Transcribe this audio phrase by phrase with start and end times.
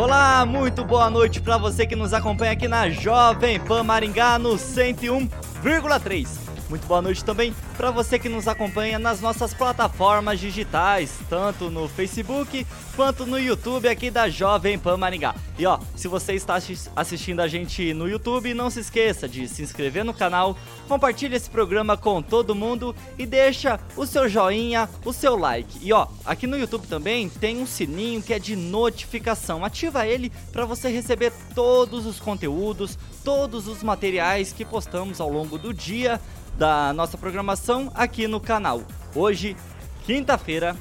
[0.00, 4.54] Olá, muito boa noite para você que nos acompanha aqui na Jovem Pan Maringá no
[4.54, 6.49] 101,3.
[6.70, 11.88] Muito boa noite também para você que nos acompanha nas nossas plataformas digitais, tanto no
[11.88, 15.34] Facebook quanto no YouTube aqui da Jovem Pan Maringá.
[15.58, 16.58] E ó, se você está
[16.94, 21.50] assistindo a gente no YouTube, não se esqueça de se inscrever no canal, compartilhe esse
[21.50, 25.76] programa com todo mundo e deixa o seu joinha, o seu like.
[25.82, 29.64] E ó, aqui no YouTube também tem um sininho que é de notificação.
[29.64, 35.58] Ativa ele para você receber todos os conteúdos, todos os materiais que postamos ao longo
[35.58, 36.20] do dia
[36.60, 38.82] da nossa programação aqui no canal.
[39.14, 39.56] Hoje,
[40.04, 40.76] quinta-feira,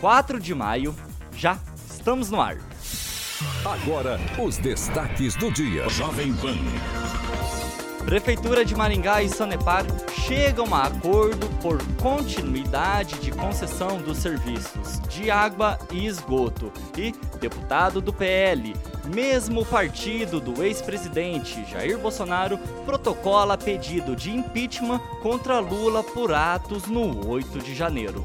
[0.00, 0.94] 4 de maio,
[1.36, 1.58] já
[1.90, 2.56] estamos no ar.
[3.64, 5.88] Agora, os destaques do dia.
[5.88, 6.54] Jovem Pan.
[8.04, 9.84] Prefeitura de Maringá e Sanepar
[10.26, 16.72] chegam a acordo por continuidade de concessão dos serviços de água e esgoto.
[16.96, 18.74] E deputado do PL,
[19.14, 27.28] mesmo partido do ex-presidente Jair Bolsonaro, protocola pedido de impeachment contra Lula por atos no
[27.28, 28.24] 8 de janeiro.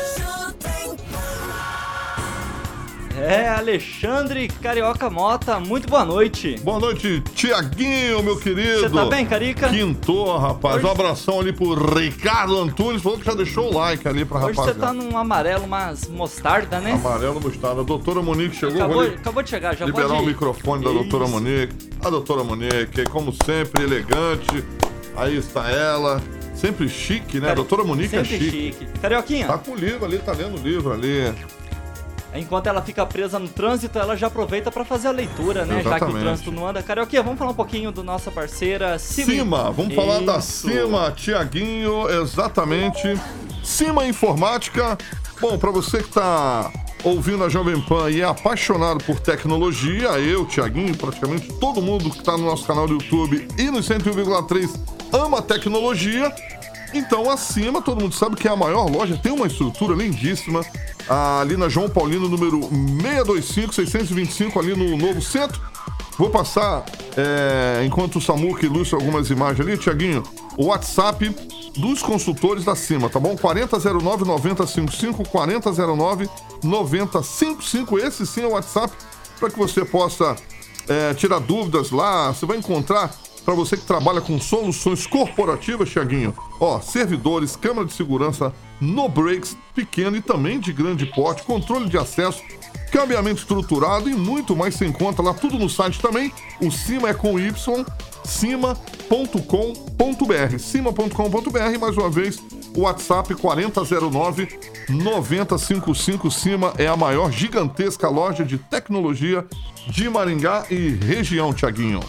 [3.21, 6.59] É, Alexandre Carioca Mota, muito boa noite.
[6.63, 8.81] Boa noite, Tiaguinho, meu querido.
[8.81, 9.69] Você tá bem, Carica?
[9.69, 10.77] Quintou, rapaz.
[10.77, 10.87] Hoje...
[10.87, 14.57] Um abração ali pro Ricardo Antunes, falou que já deixou o like ali pra rapaz.
[14.57, 16.93] Hoje você tá num amarelo, mas mostarda, né?
[16.93, 17.81] Amarelo mostarda.
[17.81, 18.81] A doutora Monique chegou.
[18.81, 21.73] Acabou, acabou de chegar, já Liberar pode o microfone da doutora Monique.
[22.03, 24.63] A doutora Monique, como sempre, elegante.
[25.15, 26.19] Aí está ela.
[26.55, 27.47] Sempre chique, né?
[27.47, 27.55] Cari...
[27.55, 28.49] doutora Monique é chique.
[28.49, 28.87] chique.
[28.99, 29.45] Carioquinha?
[29.45, 31.31] Tá com o livro ali, tá lendo o livro ali.
[32.33, 35.81] Enquanto ela fica presa no trânsito, ela já aproveita para fazer a leitura, né?
[35.81, 35.99] Exatamente.
[35.99, 36.81] Já que o trânsito não anda.
[36.81, 39.31] Carioquinha, vamos falar um pouquinho do nossa parceira Cima.
[39.31, 39.95] Cima, vamos Isso.
[39.95, 43.19] falar da Cima, Tiaguinho, exatamente.
[43.63, 44.97] Cima Informática.
[45.41, 46.71] Bom, para você que tá
[47.03, 52.19] ouvindo a Jovem Pan e é apaixonado por tecnologia, eu, Tiaguinho, praticamente todo mundo que
[52.19, 54.79] está no nosso canal do YouTube e no 101,3
[55.11, 56.33] ama tecnologia.
[56.93, 60.65] Então, acima, todo mundo sabe que é a maior loja, tem uma estrutura lindíssima,
[61.07, 65.61] ali na João Paulino, número 625, 625, ali no Novo Centro.
[66.17, 66.83] Vou passar,
[67.17, 70.23] é, enquanto o Samuca ilustra algumas imagens ali, Tiaguinho,
[70.57, 71.33] o WhatsApp
[71.77, 73.35] dos consultores da CIMA, tá bom?
[73.35, 75.25] 4009-9055,
[76.61, 77.99] 4009-9055.
[77.99, 78.93] Esse sim é o WhatsApp
[79.39, 80.35] para que você possa
[80.87, 82.31] é, tirar dúvidas lá.
[82.31, 83.11] Você vai encontrar
[83.43, 86.33] para você que trabalha com soluções corporativas, Tiaguinho.
[86.59, 91.97] Ó, servidores, câmera de segurança, no breaks, pequeno e também de grande porte, controle de
[91.97, 92.41] acesso,
[92.91, 96.31] cambiamento estruturado e muito mais se encontra lá tudo no site também.
[96.61, 97.85] O Cima é com Y,
[98.23, 99.09] cima.com.br.
[100.59, 102.39] cima.com.br, mais uma vez,
[102.75, 104.59] o WhatsApp 4009
[104.89, 109.45] 9055 Cima é a maior gigantesca loja de tecnologia
[109.87, 112.01] de Maringá e região, Tiaguinho.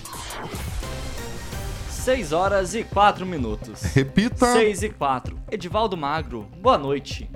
[2.03, 3.81] 6 horas e 4 minutos.
[3.83, 4.47] Repita.
[4.55, 5.39] 6 e 4.
[5.53, 7.31] Edivaldo Magro, boa noite.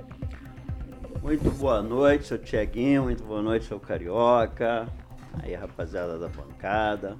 [1.23, 3.03] Muito boa noite, seu Tiaguinho.
[3.03, 4.85] Muito boa noite, seu Carioca.
[5.41, 7.15] Aí, rapaziada da bancada.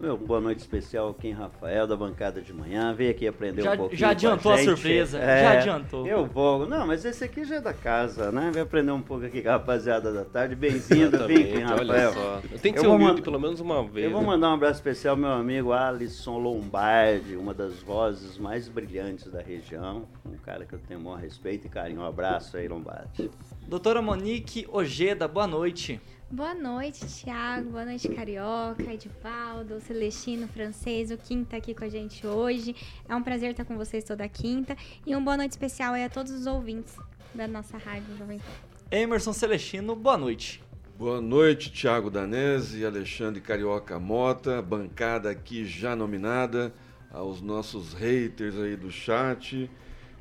[0.00, 2.94] Meu, boa noite especial aqui em Rafael, da bancada de manhã.
[2.94, 3.98] Veio aqui aprender já, um pouquinho.
[3.98, 6.06] Já adiantou a, a, surpresa, é, já adiantou.
[6.06, 6.66] Eu vou.
[6.66, 8.50] Não, mas esse aqui já é da casa, né?
[8.50, 10.56] Vem aprender um pouco aqui com a rapaziada da tarde.
[10.56, 12.14] Bem-vindo, vem aqui, Rafael.
[12.62, 14.06] Tem que eu ser humilde pelo menos uma vez.
[14.06, 14.28] Eu vou né?
[14.28, 19.42] mandar um abraço especial ao meu amigo Alisson Lombardi, uma das vozes mais brilhantes da
[19.42, 20.08] região.
[20.24, 22.00] Um cara que eu tenho o maior respeito e carinho.
[22.00, 23.30] Um abraço aí, Lombardi.
[23.68, 26.00] Doutora Monique Ojeda, boa noite.
[26.32, 27.70] Boa noite, Thiago.
[27.70, 32.76] Boa noite, Carioca, Edivaldo, Celestino, Francês, o Kim tá aqui com a gente hoje.
[33.08, 34.76] É um prazer estar com vocês toda quinta.
[35.04, 36.94] E uma boa noite especial aí a todos os ouvintes
[37.34, 38.96] da nossa rádio Jovem Pan.
[38.96, 40.62] Emerson Celestino, boa noite.
[40.96, 46.72] Boa noite, Thiago Danese, Alexandre Carioca Mota, bancada aqui já nominada,
[47.10, 49.68] aos nossos haters aí do chat.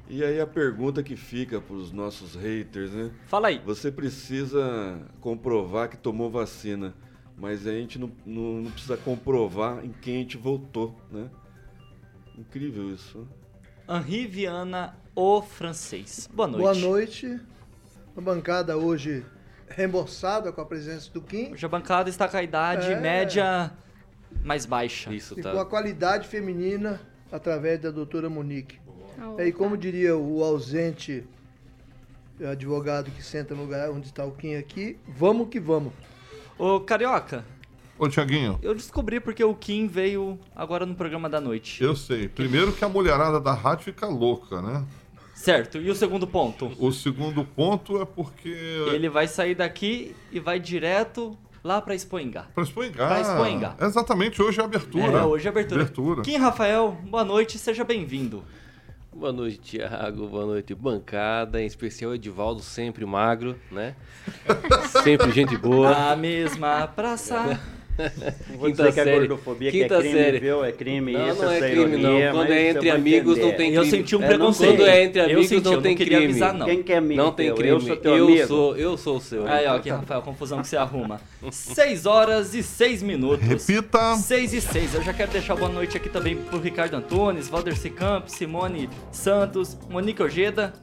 [0.10, 3.12] E aí a pergunta que fica para os nossos haters, né?
[3.28, 3.62] Fala aí.
[3.64, 6.96] Você precisa comprovar que tomou vacina,
[7.38, 11.30] mas a gente não, não, não precisa comprovar em quem a gente votou, né?
[12.38, 13.28] Incrível isso.
[13.88, 16.28] Henri Viana, o francês.
[16.34, 16.62] Boa noite.
[16.64, 17.40] Boa noite.
[18.18, 19.24] A bancada hoje
[19.68, 21.54] reembolsada com a presença do Kim.
[21.54, 23.00] Hoje a bancada está com a idade É.
[23.00, 23.72] média
[24.44, 25.14] mais baixa.
[25.14, 25.52] Isso, E tá.
[25.52, 27.00] com a qualidade feminina
[27.32, 28.80] através da doutora Monique.
[29.28, 29.44] Opa.
[29.44, 31.24] E como diria o ausente
[32.50, 35.92] advogado que senta no lugar onde está o Kim aqui, vamos que vamos.
[36.58, 37.44] Ô, Carioca,
[37.98, 41.84] Ô, Tiaguinho, eu descobri porque o Kim veio agora no programa da noite.
[41.84, 42.30] eu sei.
[42.30, 44.86] Primeiro que a mulherada da rádio fica louca, né?
[45.36, 46.72] Certo, e o segundo ponto?
[46.80, 48.50] O segundo ponto é porque.
[48.94, 52.48] Ele vai sair daqui e vai direto lá pra Expoingá.
[52.54, 53.08] Pra Expoingá.
[53.08, 53.76] Pra Expoingá.
[53.82, 55.18] Exatamente, hoje é a abertura.
[55.20, 55.82] É, hoje é abertura.
[55.82, 56.22] Abertura.
[56.22, 58.44] Kim Rafael, boa noite, seja bem-vindo.
[59.20, 60.30] Boa noite, Thiago.
[60.30, 61.62] Boa noite, bancada.
[61.62, 63.94] Em especial, Edivaldo, sempre magro, né?
[65.04, 66.14] sempre gente boa.
[66.14, 67.60] A mesma praça.
[68.50, 69.18] Não vou Quinta dizer que é série.
[69.20, 70.40] gordofobia, que é Quinta crime, série.
[70.40, 70.64] viu?
[70.64, 72.10] É crime Não, isso, não é crime, não.
[72.12, 73.98] ironia, Quando mas é eu entre amigos, não tem Eu crime.
[73.98, 74.76] senti um É, não preconceito.
[74.78, 76.24] Quando é entre eu amigos, senti, não eu tem não crime.
[76.26, 76.66] avisar, não.
[76.66, 77.70] Quem que é amigo Não tem crime.
[77.70, 78.48] Eu sou teu eu amigo.
[78.48, 79.48] sou, eu sou o seu.
[79.48, 81.20] Aí, ó, aqui, Rafael, confusão que você arruma.
[81.52, 83.46] 6 horas e 6 minutos.
[83.68, 84.16] Repita.
[84.16, 84.94] 6 e 6.
[84.96, 89.78] Eu já quero deixar boa noite aqui também pro Ricardo Antunes, Valderci Campos, Simone Santos,
[89.90, 90.74] Monique Ojeda.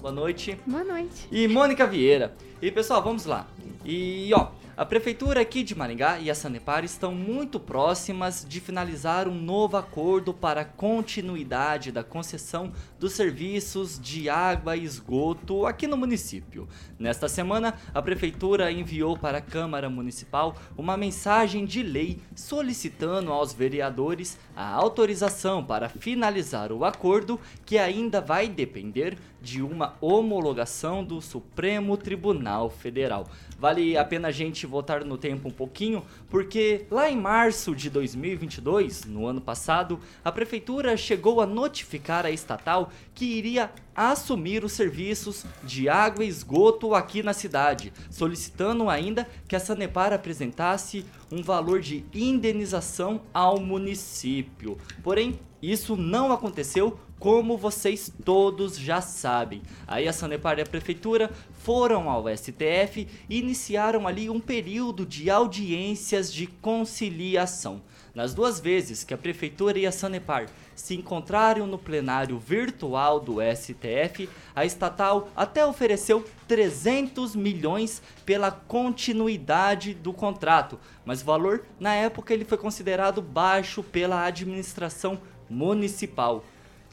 [0.00, 0.56] Boa noite.
[0.66, 1.28] Boa noite.
[1.30, 2.32] E Mônica Vieira.
[2.62, 3.46] E pessoal, vamos lá.
[3.84, 4.48] E ó,
[4.80, 9.76] a prefeitura aqui de Maringá e a Sanepar estão muito próximas de finalizar um novo
[9.76, 16.66] acordo para a continuidade da concessão dos serviços de água e esgoto aqui no município.
[16.98, 23.52] Nesta semana, a prefeitura enviou para a Câmara Municipal uma mensagem de lei solicitando aos
[23.52, 31.20] vereadores a autorização para finalizar o acordo, que ainda vai depender de uma homologação do
[31.20, 33.26] Supremo Tribunal Federal.
[33.60, 37.90] Vale a pena a gente voltar no tempo um pouquinho, porque lá em março de
[37.90, 44.72] 2022, no ano passado, a prefeitura chegou a notificar a estatal que iria assumir os
[44.72, 51.42] serviços de água e esgoto aqui na cidade, solicitando ainda que a Sanepar apresentasse um
[51.42, 54.78] valor de indenização ao município.
[55.02, 59.62] Porém, isso não aconteceu, como vocês todos já sabem.
[59.86, 61.30] Aí a Sanepar e a prefeitura
[61.62, 67.82] foram ao STF e iniciaram ali um período de audiências de conciliação.
[68.14, 73.36] Nas duas vezes que a prefeitura e a Sanepar se encontraram no plenário virtual do
[73.54, 74.26] STF,
[74.56, 82.32] a estatal até ofereceu 300 milhões pela continuidade do contrato, mas o valor na época
[82.32, 86.42] ele foi considerado baixo pela administração municipal.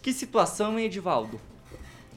[0.07, 1.37] Que situação, hein, Edivaldo?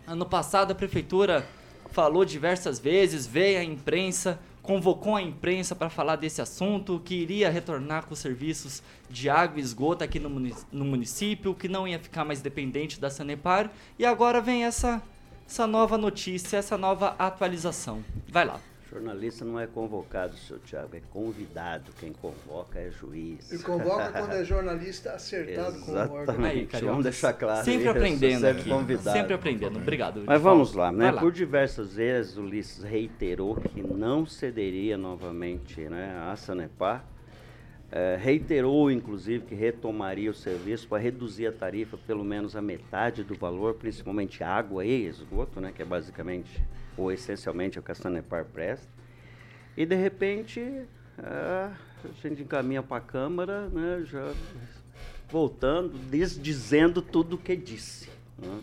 [0.06, 1.44] Ano passado a prefeitura
[1.90, 7.50] falou diversas vezes, veio à imprensa, convocou a imprensa para falar desse assunto, que iria
[7.50, 8.80] retornar com os serviços
[9.10, 10.30] de água e esgoto aqui no,
[10.70, 13.68] no município, que não ia ficar mais dependente da Sanepar,
[13.98, 15.02] e agora vem essa,
[15.44, 18.04] essa nova notícia, essa nova atualização.
[18.28, 18.60] Vai lá.
[18.90, 21.92] Jornalista não é convocado, seu Tiago, é convidado.
[22.00, 23.52] Quem convoca é juiz.
[23.52, 26.22] E convoca quando é jornalista acertado com o órgão.
[26.22, 26.58] Exatamente.
[26.58, 26.90] Aí, Carioca.
[26.90, 27.64] Vamos deixar claro.
[27.64, 28.70] Sempre isso, aprendendo sempre aqui.
[28.70, 29.16] convidado.
[29.16, 29.78] Sempre aprendendo.
[29.78, 30.22] Obrigado.
[30.26, 31.12] Mas vamos lá, né?
[31.12, 31.20] Lá.
[31.20, 37.04] Por diversas vezes, o Ulisses reiterou que não cederia novamente né, à Sanepar.
[37.92, 43.24] Eh, reiterou, inclusive, que retomaria o serviço para reduzir a tarifa pelo menos a metade
[43.24, 46.62] do valor, principalmente água e esgoto, né, que é basicamente
[46.96, 48.86] ou essencialmente o que a Sanepar presta.
[49.76, 50.84] E, de repente,
[51.18, 51.72] ah,
[52.04, 54.32] a gente encaminha para a Câmara, né, já
[55.28, 58.08] voltando, desdizendo tudo o que disse.
[58.38, 58.60] né.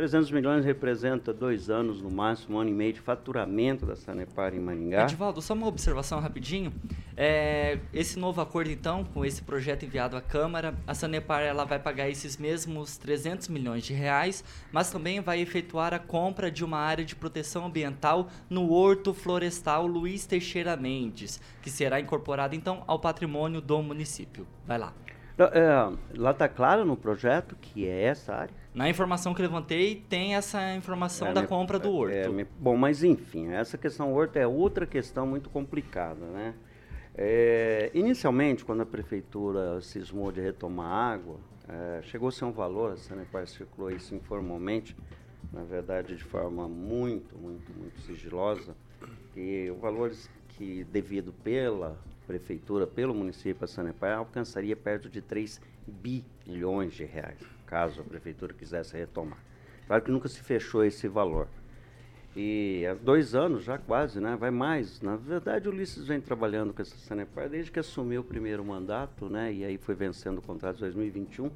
[0.00, 4.54] 300 milhões representa dois anos, no máximo, um ano e meio de faturamento da Sanepar
[4.54, 5.02] em Maringá.
[5.02, 6.72] Edivaldo, só uma observação rapidinho.
[7.14, 11.78] É, esse novo acordo, então, com esse projeto enviado à Câmara, a Sanepar ela vai
[11.78, 14.42] pagar esses mesmos 300 milhões de reais,
[14.72, 19.86] mas também vai efetuar a compra de uma área de proteção ambiental no Horto Florestal
[19.86, 24.46] Luiz Teixeira Mendes, que será incorporada, então, ao patrimônio do município.
[24.66, 24.94] Vai lá.
[25.40, 28.54] Então, é, lá está claro no projeto que é essa área?
[28.74, 32.14] Na informação que levantei, tem essa informação é, da me, compra do horto.
[32.14, 36.54] É, me, bom, mas enfim, essa questão horto é outra questão muito complicada, né?
[37.14, 42.96] É, inicialmente, quando a prefeitura cismou de retomar água, é, chegou-se a um valor, a
[42.98, 44.94] Sanepar circulou isso informalmente,
[45.50, 48.76] na verdade de forma muito, muito, muito sigilosa,
[49.32, 50.12] que o valor
[50.50, 51.98] que devido pela
[52.30, 58.52] prefeitura, pelo município a Sanepar, alcançaria perto de 3 bilhões de reais caso a prefeitura
[58.52, 59.38] quisesse retomar.
[59.86, 61.46] Claro que nunca se fechou esse valor.
[62.36, 64.36] E há dois anos já quase, né?
[64.36, 65.00] Vai mais.
[65.00, 69.28] Na verdade, o Ulisses vem trabalhando com essa Sanepar desde que assumiu o primeiro mandato,
[69.28, 69.52] né?
[69.52, 71.50] E aí foi vencendo o contrato de 2021.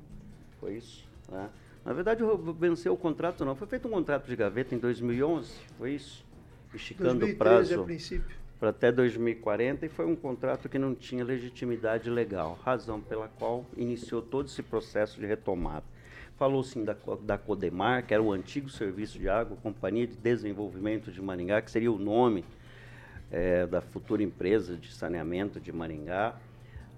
[0.60, 1.50] Foi isso, né?
[1.84, 2.22] Na verdade,
[2.58, 3.54] venceu o contrato não.
[3.54, 6.24] Foi feito um contrato de gaveta em 2011, foi isso.
[6.72, 7.86] Esticando o prazo
[8.58, 13.64] para até 2040 e foi um contrato que não tinha legitimidade legal, razão pela qual
[13.76, 15.84] iniciou todo esse processo de retomada.
[16.36, 21.12] Falou sim da, da Codemar, que era o antigo serviço de água, Companhia de Desenvolvimento
[21.12, 22.44] de Maringá, que seria o nome
[23.30, 26.34] é, da futura empresa de saneamento de Maringá.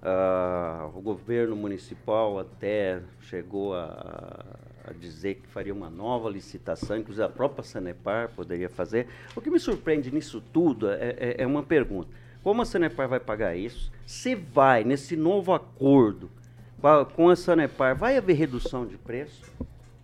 [0.02, 4.44] Ah, o governo municipal até chegou a,
[4.86, 9.08] a, dizer que faria uma nova licitação, inclusive a própria Sanepar poderia fazer.
[9.34, 12.08] O que me surpreende nisso tudo é, é, é uma pergunta.
[12.42, 13.90] Como a Sanepar vai pagar isso?
[14.06, 16.30] Se vai, nesse novo acordo,
[17.14, 19.42] com a Sanepar, vai haver redução de preço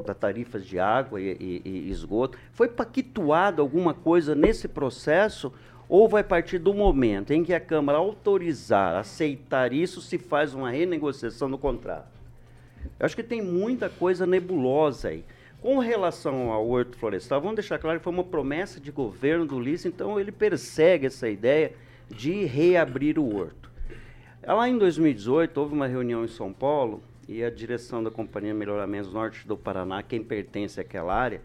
[0.05, 2.37] da tarifas de água e, e, e esgoto?
[2.53, 5.53] Foi pactuado alguma coisa nesse processo
[5.89, 10.71] ou vai partir do momento em que a Câmara autorizar, aceitar isso, se faz uma
[10.71, 12.22] renegociação do contrato?
[12.99, 15.25] Eu acho que tem muita coisa nebulosa aí.
[15.61, 19.57] Com relação ao Horto Florestal, vamos deixar claro que foi uma promessa de governo do
[19.57, 21.73] Ulisses, então ele persegue essa ideia
[22.11, 23.71] de reabrir o Horto.
[24.45, 29.13] Lá em 2018, houve uma reunião em São Paulo e a direção da Companhia Melhoramentos
[29.13, 31.41] Norte do Paraná, quem pertence àquela área,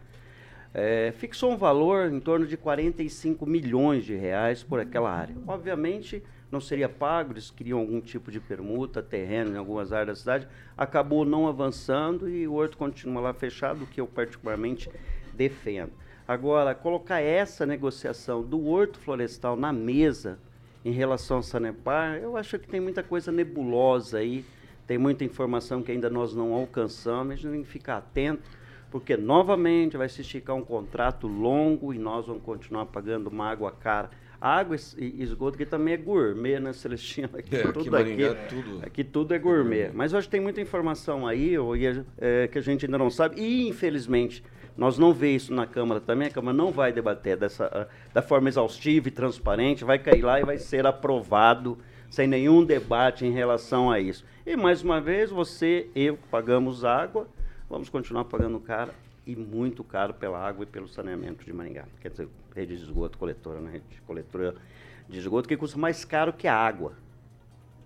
[0.74, 5.34] é, fixou um valor em torno de 45 milhões de reais por aquela área.
[5.46, 10.20] Obviamente, não seria pago, eles queriam algum tipo de permuta, terreno em algumas áreas da
[10.20, 14.90] cidade, acabou não avançando e o horto continua lá fechado, o que eu particularmente
[15.34, 15.92] defendo.
[16.26, 20.38] Agora, colocar essa negociação do horto florestal na mesa
[20.84, 24.44] em relação ao Sanepar, eu acho que tem muita coisa nebulosa aí,
[24.86, 28.42] tem muita informação que ainda nós não alcançamos, a gente tem que ficar atento,
[28.90, 33.70] porque novamente vai se esticar um contrato longo e nós vamos continuar pagando uma água
[33.70, 34.10] cara.
[34.40, 37.30] Água e esgoto que também é gourmet, né, Celestino?
[37.38, 39.90] Aqui, é, tudo aqui, aqui, tudo, aqui tudo é gourmet.
[39.92, 41.54] Mas eu acho que tem muita informação aí
[42.18, 43.40] é, que a gente ainda não sabe.
[43.40, 44.44] E, infelizmente,
[44.76, 48.22] nós não vê isso na Câmara também, a Câmara não vai debater dessa, ah, da
[48.22, 51.76] forma exaustiva e transparente, vai cair lá e vai ser aprovado
[52.08, 54.24] sem nenhum debate em relação a isso.
[54.46, 57.26] E mais uma vez, você, eu, pagamos água,
[57.68, 58.92] vamos continuar pagando caro
[59.26, 61.84] e muito caro pela água e pelo saneamento de Maringá.
[62.00, 62.28] Quer dizer,
[62.58, 63.70] rede de esgoto coletora, né?
[63.70, 64.54] Rede de coletora
[65.08, 66.92] de esgoto que custa mais caro que a água.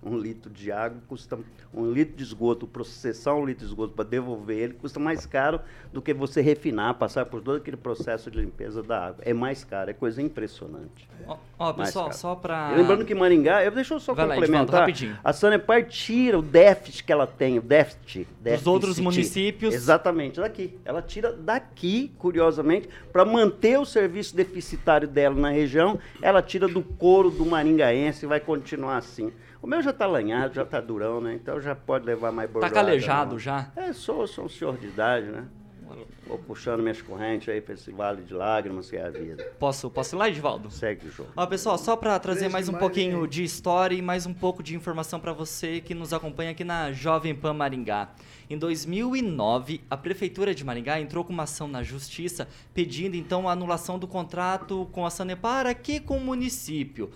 [0.02, 1.38] Um litro de água custa
[1.73, 5.61] um litro de esgoto, processar um litro de esgoto para devolver ele custa mais caro
[5.92, 9.23] do que você refinar, passar por todo aquele processo de limpeza da água.
[9.25, 11.09] É mais caro, é coisa impressionante.
[11.26, 14.88] Ó, ó pessoal, só para lembrando que Maringá, eu deixa eu só Vai complementar.
[14.88, 19.75] Lá, a Sanepar tira o déficit que ela tem, o déficit, déficit dos outros municípios.
[19.75, 20.78] Exatamente, daqui.
[20.85, 26.82] Ela tira daqui, curiosamente, para manter o serviço deficitário dela na região, ela tira do
[26.82, 29.32] couro do maringaense e vai continuar assim.
[29.62, 31.35] O meu já está lanhado, já está durão, né?
[31.35, 32.75] Então já pode levar mais bordoada.
[32.75, 33.38] Está calejado não.
[33.38, 33.71] já?
[33.76, 35.47] É, sou, sou um senhor de idade, né?
[36.26, 39.45] Vou puxando minhas correntes aí para esse vale de lágrimas que é a vida.
[39.59, 40.71] Posso, posso ir lá, Edvaldo?
[40.71, 41.31] Segue o jogo.
[41.37, 44.75] Ó, pessoal, só para trazer mais um pouquinho de história e mais um pouco de
[44.75, 48.11] informação para você que nos acompanha aqui na Jovem Pan Maringá.
[48.49, 53.52] Em 2009, a Prefeitura de Maringá entrou com uma ação na Justiça pedindo então a
[53.52, 57.11] anulação do contrato com a Sanepar aqui com o município.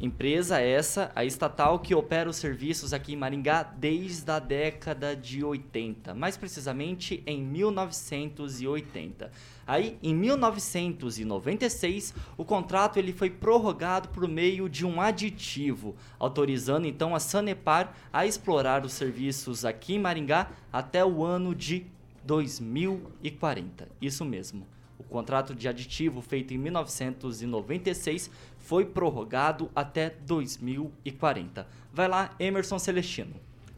[0.00, 5.42] Empresa essa, a estatal que opera os serviços aqui em Maringá desde a década de
[5.42, 9.32] 80, mais precisamente em 1980.
[9.66, 17.12] Aí, em 1996, o contrato ele foi prorrogado por meio de um aditivo, autorizando então
[17.12, 21.84] a Sanepar a explorar os serviços aqui em Maringá até o ano de
[22.24, 23.88] 2040.
[24.00, 24.77] Isso mesmo.
[24.98, 31.66] O contrato de aditivo feito em 1996 foi prorrogado até 2040.
[31.92, 33.34] Vai lá, Emerson Celestino.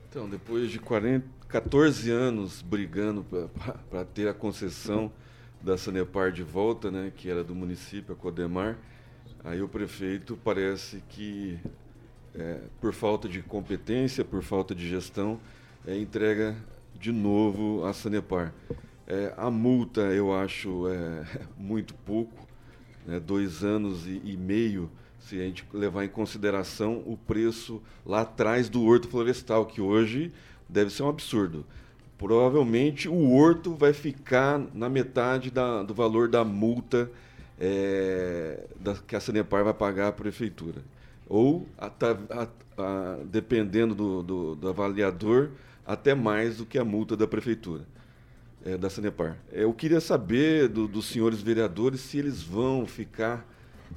[0.08, 3.24] Então, depois de 40, 14 anos brigando
[3.88, 5.12] para ter a concessão
[5.60, 8.78] da Sanepar de volta, né, que era do município, a Codemar,
[9.44, 11.58] aí o prefeito parece que,
[12.34, 15.38] é, por falta de competência, por falta de gestão,
[15.86, 16.56] é, entrega
[16.98, 18.52] de novo a Sanepar.
[19.10, 21.24] É, a multa eu acho é,
[21.58, 22.46] muito pouco,
[23.04, 24.88] né, dois anos e, e, meio,
[25.18, 30.32] se a gente levar em consideração o preço lá atrás do horto florestal, que hoje
[30.68, 31.66] deve ser um absurdo.
[32.16, 37.10] Provavelmente o horto vai ficar na metade da, do valor da multa
[37.58, 40.84] é, da, que a Sanepar vai pagar à prefeitura.
[41.28, 42.48] Ou, a, a,
[42.78, 45.50] a, dependendo do, do, do avaliador,
[45.84, 47.84] até mais do que a multa da prefeitura,
[48.64, 49.38] é, da Sanepar.
[49.52, 53.46] É, eu queria saber do, dos senhores vereadores se eles vão ficar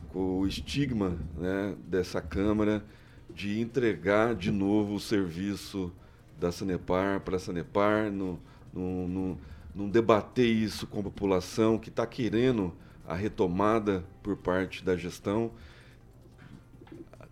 [0.09, 2.83] com o estigma né, dessa Câmara
[3.29, 5.91] de entregar de novo o serviço
[6.39, 8.39] da Sanepar para a Sanepar, não,
[8.73, 9.37] não,
[9.73, 12.73] não debater isso com a população que está querendo
[13.07, 15.51] a retomada por parte da gestão,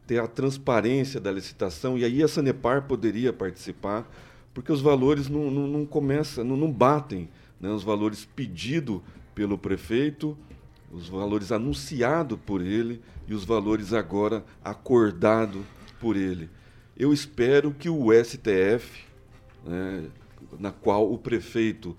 [0.06, 4.10] ter a transparência da licitação, e aí a Sanepar poderia participar
[4.54, 7.30] porque os valores não, não, não começam, não, não batem.
[7.60, 7.70] Né?
[7.70, 9.02] Os valores pedidos
[9.34, 10.38] pelo prefeito,
[10.92, 15.62] os valores anunciados por ele e os valores agora acordados
[16.00, 16.50] por ele.
[16.98, 19.06] Eu espero que o STF,
[19.66, 20.06] né,
[20.60, 21.96] na qual o prefeito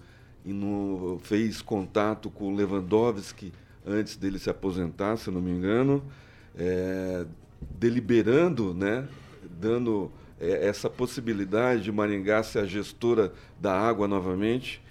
[1.23, 3.53] fez contato com Lewandowski
[3.87, 6.05] antes dele se aposentar, se não me engano,
[6.55, 7.25] é,
[7.79, 9.09] deliberando, né,
[9.59, 10.11] dando
[10.43, 14.83] é, essa possibilidade de Maringá ser a gestora da água novamente,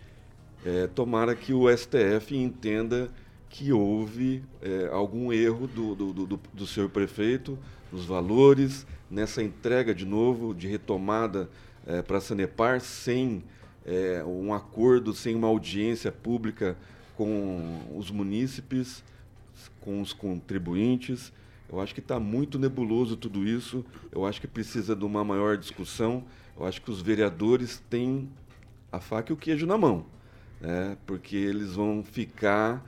[0.65, 3.11] é, tomara que o STF entenda
[3.49, 7.59] que houve é, algum erro do, do, do, do senhor prefeito
[7.91, 11.49] nos valores, nessa entrega de novo, de retomada
[11.85, 13.43] é, para a Sanepar, sem
[13.85, 16.77] é, um acordo, sem uma audiência pública
[17.17, 19.03] com os munícipes,
[19.81, 21.33] com os contribuintes.
[21.71, 23.85] Eu acho que está muito nebuloso tudo isso.
[24.11, 26.25] Eu acho que precisa de uma maior discussão.
[26.57, 28.29] Eu acho que os vereadores têm
[28.91, 30.05] a faca e o queijo na mão,
[30.59, 30.97] né?
[31.05, 32.85] porque eles vão ficar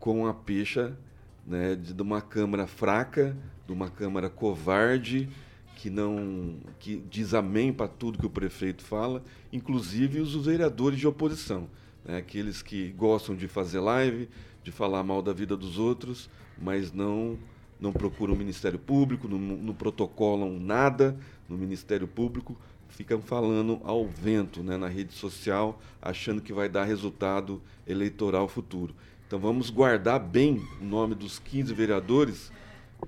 [0.00, 0.96] com a pecha
[1.46, 3.36] né, de uma Câmara fraca,
[3.66, 5.28] de uma Câmara covarde,
[5.76, 11.06] que não que diz amém para tudo que o prefeito fala, inclusive os vereadores de
[11.06, 11.68] oposição,
[12.04, 14.28] né, aqueles que gostam de fazer live,
[14.62, 16.30] de falar mal da vida dos outros,
[16.60, 17.38] mas não
[17.82, 21.18] não procuram o Ministério Público, não, não protocolam nada
[21.48, 22.56] no Ministério Público,
[22.88, 28.94] ficam falando ao vento né, na rede social, achando que vai dar resultado eleitoral futuro.
[29.26, 32.52] Então vamos guardar bem o nome dos 15 vereadores,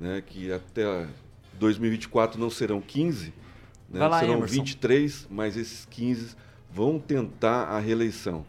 [0.01, 1.07] né, que até
[1.53, 3.33] 2024 não serão 15,
[3.89, 4.55] né, lá, serão Emerson.
[4.57, 6.35] 23, mas esses 15
[6.69, 8.45] vão tentar a reeleição.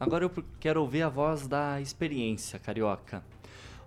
[0.00, 3.22] Agora eu quero ouvir a voz da experiência, carioca.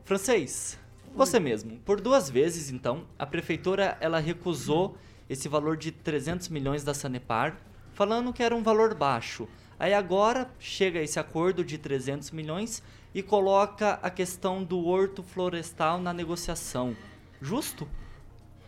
[0.04, 0.78] Francês,
[1.14, 1.80] você mesmo.
[1.86, 4.98] Por duas vezes, então, a prefeitura ela recusou
[5.30, 7.58] esse valor de 300 milhões da Sanepar,
[7.94, 9.48] falando que era um valor baixo.
[9.80, 16.00] Aí agora chega esse acordo de 300 milhões e coloca a questão do horto florestal
[16.00, 16.96] na negociação.
[17.42, 17.88] Justo?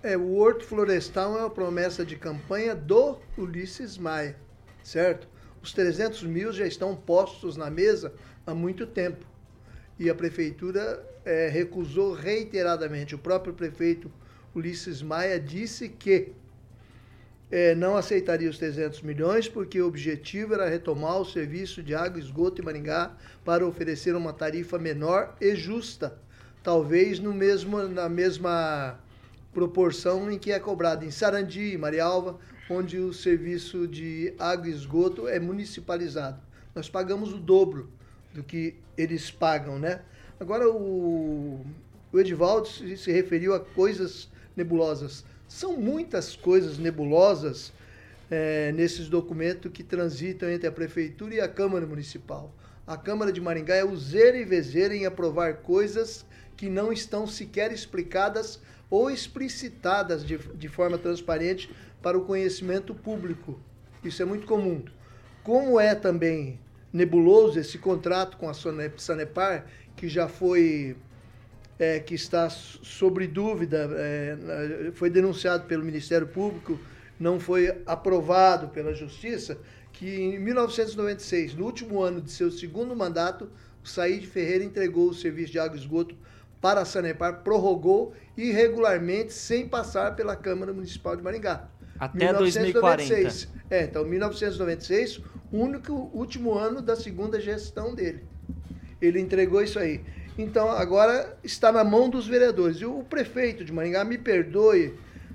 [0.01, 4.37] É, o horto florestal é uma promessa de campanha do Ulisses Maia,
[4.83, 5.27] certo?
[5.61, 8.13] Os 300 mil já estão postos na mesa
[8.45, 9.25] há muito tempo.
[9.99, 13.15] E a prefeitura é, recusou reiteradamente.
[13.15, 14.11] O próprio prefeito
[14.55, 16.33] Ulisses Maia disse que
[17.51, 22.19] é, não aceitaria os 300 milhões porque o objetivo era retomar o serviço de água
[22.19, 26.17] e esgoto em Maringá para oferecer uma tarifa menor e justa,
[26.63, 28.99] talvez no mesmo, na mesma
[29.53, 34.71] proporção em que é cobrado em Sarandi e Marialva, onde o serviço de água e
[34.71, 36.41] esgoto é municipalizado.
[36.73, 37.91] Nós pagamos o dobro
[38.33, 40.01] do que eles pagam, né?
[40.39, 41.65] Agora, o,
[42.11, 45.23] o Edivaldo se, referiu a coisas nebulosas.
[45.47, 47.71] São muitas coisas nebulosas
[48.29, 52.53] é, nesses documentos que transitam entre a Prefeitura e a Câmara Municipal.
[52.85, 56.25] A Câmara de Maringá é useira e vezeira em aprovar coisas
[56.57, 61.69] que não estão sequer explicadas ou explicitadas de, de forma transparente
[62.01, 63.59] para o conhecimento público.
[64.03, 64.83] Isso é muito comum.
[65.43, 66.59] Como é também
[66.93, 70.95] nebuloso esse contrato com a Sanepar, que já foi
[71.79, 76.79] é, que está sobre dúvida, é, foi denunciado pelo Ministério Público,
[77.19, 79.57] não foi aprovado pela Justiça,
[79.91, 83.49] que em 1996, no último ano de seu segundo mandato,
[83.83, 86.15] o Saíde Ferreira entregou o serviço de água e esgoto
[86.61, 91.69] para a Sanepar, prorrogou irregularmente, sem passar pela Câmara Municipal de Maringá.
[92.05, 93.45] Até 1996.
[93.45, 93.63] 2040.
[93.69, 98.23] É, então 1996, o único último ano da segunda gestão dele.
[99.01, 100.01] Ele entregou isso aí.
[100.37, 102.77] Então agora está na mão dos vereadores.
[102.77, 104.93] E o prefeito de Maringá, me perdoe,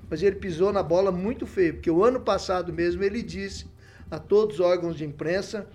[0.09, 3.65] mas ele pisou na bola muito feio, porque o ano passado mesmo ele disse
[4.09, 5.67] a todos os órgãos de imprensa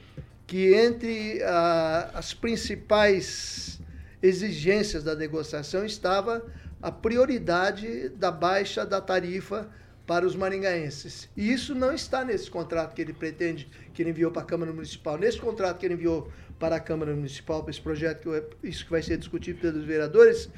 [0.46, 3.80] que entre ah, as principais
[4.22, 6.44] exigências da negociação estava
[6.82, 9.70] a prioridade da baixa da tarifa
[10.06, 11.28] para os maringaenses.
[11.36, 14.72] E isso não está nesse contrato que ele pretende, que ele enviou para a Câmara
[14.72, 15.16] Municipal.
[15.16, 18.90] Nesse contrato que ele enviou para a Câmara Municipal, para esse projeto, que isso que
[18.90, 20.48] vai ser discutido pelos vereadores,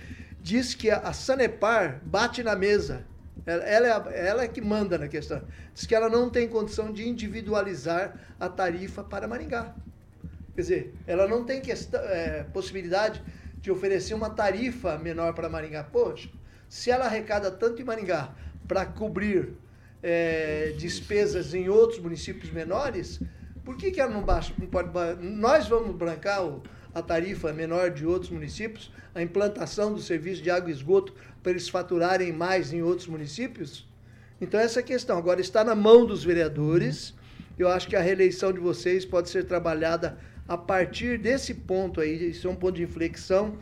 [0.40, 3.04] diz que a Sanepar bate na mesa.
[3.44, 5.42] Ela, ela, é, a, ela é que manda na questão.
[5.72, 9.74] Diz que ela não tem condição de individualizar a tarifa para Maringá.
[10.54, 13.22] Quer dizer, ela não tem questão, é, possibilidade
[13.60, 15.84] de oferecer uma tarifa menor para Maringá.
[15.84, 16.28] Poxa,
[16.68, 18.34] se ela arrecada tanto em Maringá
[18.66, 19.54] para cobrir
[20.02, 23.20] é, despesas em outros municípios menores,
[23.64, 24.52] por que, que ela não baixa?
[24.58, 26.62] Não pode, nós vamos brancar o,
[26.94, 31.52] a tarifa menor de outros municípios, a implantação do serviço de água e esgoto para
[31.52, 33.88] eles faturarem mais em outros municípios?
[34.40, 37.14] Então, essa questão agora está na mão dos vereadores.
[37.58, 42.30] Eu acho que a reeleição de vocês pode ser trabalhada a partir desse ponto aí,
[42.30, 43.58] isso é um ponto de inflexão,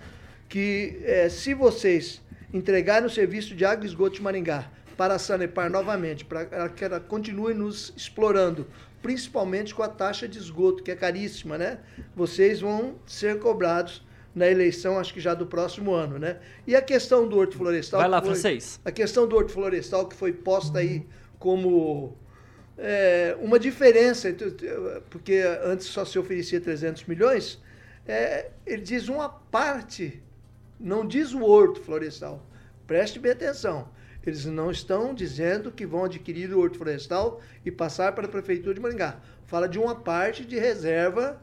[0.49, 2.21] que é, se vocês
[2.53, 6.85] entregarem o serviço de água e esgoto de Maringá para a Sanepar novamente, para que
[6.85, 8.67] ela continue nos explorando,
[9.03, 11.81] principalmente com a taxa de esgoto, que é caríssima, né?
[12.15, 14.03] Vocês vão ser cobrados
[14.35, 16.39] na eleição, acho que já do próximo ano, né?
[16.67, 18.01] E a questão do horto florestal...
[18.01, 18.81] Vai lá, foi, francês.
[18.85, 21.07] A questão do horto florestal que foi posta aí
[21.39, 22.17] como
[22.77, 24.35] é, uma diferença,
[25.11, 27.63] porque antes só se oferecia 300 milhões,
[28.07, 30.23] é, ele diz uma parte,
[30.79, 32.45] não diz o horto florestal.
[32.87, 33.89] Preste bem atenção.
[34.27, 38.75] Eles não estão dizendo que vão adquirir o horto florestal e passar para a Prefeitura
[38.75, 39.17] de Maringá.
[39.45, 41.41] Fala de uma parte de reserva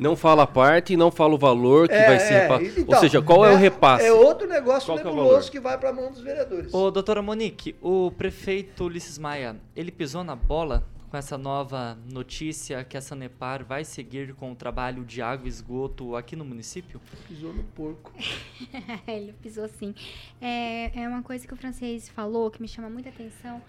[0.00, 2.80] não fala a parte e não fala o valor que é, vai ser repassado.
[2.80, 4.06] Então, Ou seja, qual é, é, o repasse?
[4.06, 6.72] É outro negócio qual nebuloso que, é que vai para a mão dos vereadores.
[6.72, 12.84] Ô, doutora Monique, o prefeito Ulisses Maia, ele pisou na bola com essa nova notícia
[12.84, 17.00] que a Sanepar vai seguir com o trabalho de água e esgoto aqui no município?
[17.26, 18.12] Pisou no porco.
[19.08, 19.92] ele pisou sim.
[20.40, 23.60] É, é uma coisa que o francês falou que me chama muita atenção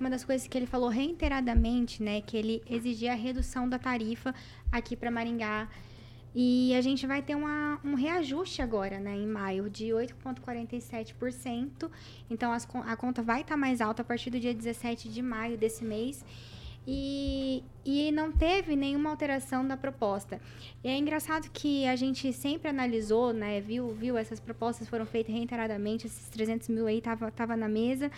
[0.00, 4.32] uma das coisas que ele falou reiteradamente, né, que ele exigia a redução da tarifa
[4.70, 5.68] aqui para Maringá.
[6.34, 11.90] E a gente vai ter uma, um reajuste agora, né, em maio, de 8,47%.
[12.30, 15.20] Então as, a conta vai estar tá mais alta a partir do dia 17 de
[15.20, 16.24] maio desse mês.
[16.90, 20.40] E, e não teve nenhuma alteração da proposta.
[20.82, 25.34] E é engraçado que a gente sempre analisou, né, viu, viu essas propostas foram feitas
[25.34, 28.10] reiteradamente, esses 300 mil aí tava, tava na mesa.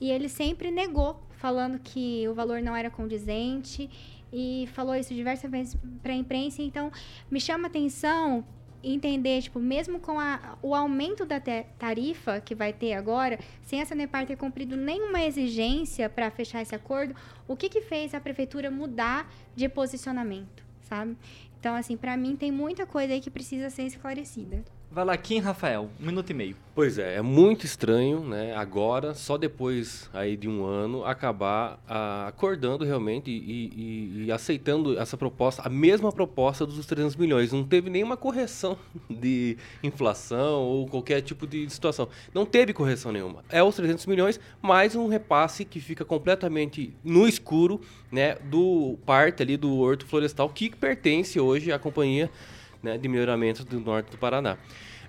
[0.00, 3.90] E ele sempre negou, falando que o valor não era condizente
[4.32, 6.62] e falou isso diversas vezes para a imprensa.
[6.62, 6.92] Então,
[7.28, 8.44] me chama atenção
[8.84, 11.40] entender, tipo, mesmo com a, o aumento da
[11.78, 16.74] tarifa que vai ter agora, sem a Sanepar ter cumprido nenhuma exigência para fechar esse
[16.74, 17.14] acordo,
[17.48, 21.16] o que que fez a prefeitura mudar de posicionamento, sabe?
[21.58, 24.62] Então, assim, para mim tem muita coisa aí que precisa ser esclarecida.
[24.94, 26.56] Vai lá, Kim Rafael, um minuto e meio.
[26.72, 28.54] Pois é, é muito estranho, né?
[28.54, 34.96] Agora, só depois aí de um ano, acabar ah, acordando realmente e, e, e, aceitando
[34.96, 37.52] essa proposta, a mesma proposta dos 300 milhões.
[37.52, 38.78] Não teve nenhuma correção
[39.10, 42.08] de inflação ou qualquer tipo de situação.
[42.32, 43.42] Não teve correção nenhuma.
[43.48, 47.80] É os 300 milhões mais um repasse que fica completamente no escuro,
[48.12, 48.36] né?
[48.36, 52.30] Do parte ali do Horto Florestal, que pertence hoje à companhia
[52.84, 54.58] né, de melhoramento do norte do Paraná.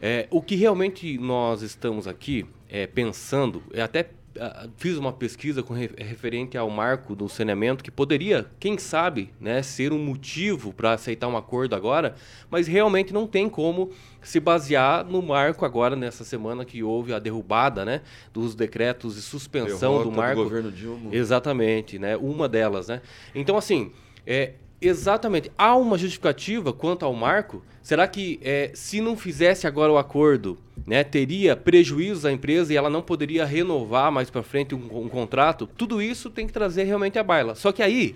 [0.02, 5.64] É, o que realmente nós estamos aqui é, pensando, é até uh, fiz uma pesquisa
[5.64, 10.94] com referente ao marco do saneamento que poderia, quem sabe, né, ser um motivo para
[10.94, 12.16] aceitar um acordo agora,
[12.50, 17.20] mas realmente não tem como se basear no marco agora nessa semana que houve a
[17.20, 18.02] derrubada, né,
[18.34, 20.36] dos decretos de suspensão Derrota do marco.
[20.36, 21.16] Do governo Dilma.
[21.16, 23.02] Exatamente, né, uma delas, né.
[23.34, 23.92] Então assim,
[24.26, 25.52] é, Exatamente.
[25.58, 27.64] Há uma justificativa quanto ao marco?
[27.82, 32.76] Será que é, se não fizesse agora o acordo, né, teria prejuízos à empresa e
[32.76, 35.68] ela não poderia renovar mais para frente um, um, contrato?
[35.68, 37.56] Tudo isso tem que trazer realmente a baila.
[37.56, 38.16] Só que aí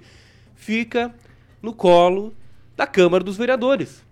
[0.56, 1.14] fica
[1.62, 2.34] no colo
[2.76, 4.04] da Câmara dos Vereadores.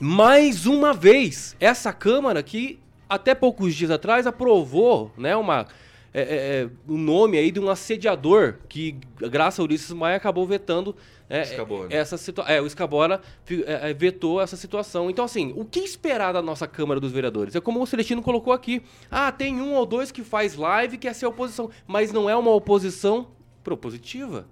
[0.00, 5.66] Mais uma vez, essa Câmara que até poucos dias atrás aprovou né, uma
[6.14, 10.46] é, é, é, o nome aí de um assediador que, graças ao Ulisses Maia, acabou
[10.46, 10.94] vetando
[11.32, 12.54] é, essa situação.
[12.54, 15.08] É, o Escabora é, é, vetou essa situação.
[15.08, 17.56] Então, assim, o que esperar da nossa Câmara dos Vereadores?
[17.56, 18.82] É como o Celestino colocou aqui.
[19.10, 22.36] Ah, tem um ou dois que faz live que é ser oposição, mas não é
[22.36, 23.28] uma oposição
[23.64, 24.46] propositiva.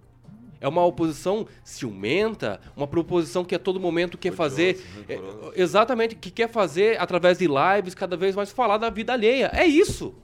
[0.58, 4.82] É uma oposição ciumenta, uma proposição que a todo momento quer fazer.
[5.06, 5.18] É,
[5.56, 9.50] exatamente, que quer fazer através de lives cada vez mais falar da vida alheia.
[9.52, 10.14] É isso.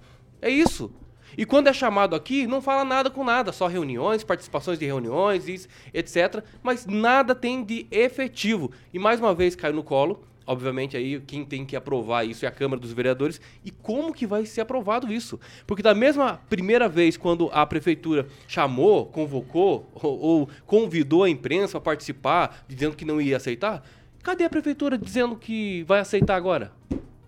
[0.40, 0.90] É isso.
[1.36, 5.68] E quando é chamado aqui, não fala nada com nada, só reuniões, participações de reuniões,
[5.92, 6.44] etc.
[6.62, 8.70] Mas nada tem de efetivo.
[8.92, 10.22] E mais uma vez caiu no colo.
[10.46, 13.40] Obviamente aí quem tem que aprovar isso é a Câmara dos Vereadores.
[13.64, 15.40] E como que vai ser aprovado isso?
[15.66, 21.78] Porque da mesma primeira vez quando a prefeitura chamou, convocou ou, ou convidou a imprensa
[21.78, 23.84] a participar, dizendo que não ia aceitar,
[24.22, 26.70] cadê a prefeitura dizendo que vai aceitar agora?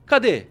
[0.07, 0.47] Cadê?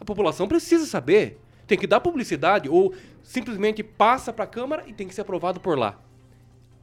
[0.00, 1.38] A população precisa saber.
[1.68, 5.60] Tem que dar publicidade ou simplesmente passa para a Câmara e tem que ser aprovado
[5.60, 6.00] por lá.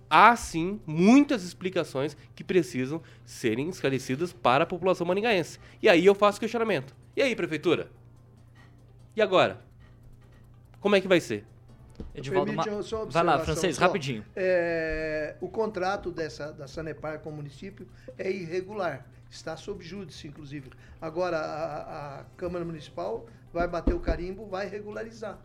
[0.10, 5.60] Há sim muitas explicações que precisam serem esclarecidas para a população maringaense.
[5.82, 6.96] E aí eu faço questionamento.
[7.16, 7.90] E aí, prefeitura?
[9.16, 9.60] E agora?
[10.80, 11.46] Como é que vai ser?
[12.14, 12.64] Edivaldo, uma
[13.10, 13.82] vai lá, francês, só.
[13.82, 14.24] rapidinho.
[14.36, 19.08] É, o contrato dessa, da Sanepar com o município é irregular.
[19.30, 20.70] Está sob júdice, inclusive.
[21.02, 25.38] Agora, a, a Câmara Municipal vai bater o carimbo, vai regularizar.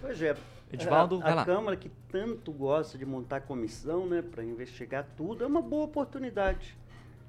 [0.00, 0.36] Pois é.
[0.70, 1.44] Edivaldo, a, a.
[1.44, 6.76] Câmara que tanto gosta de montar comissão, né, para investigar tudo, é uma boa oportunidade.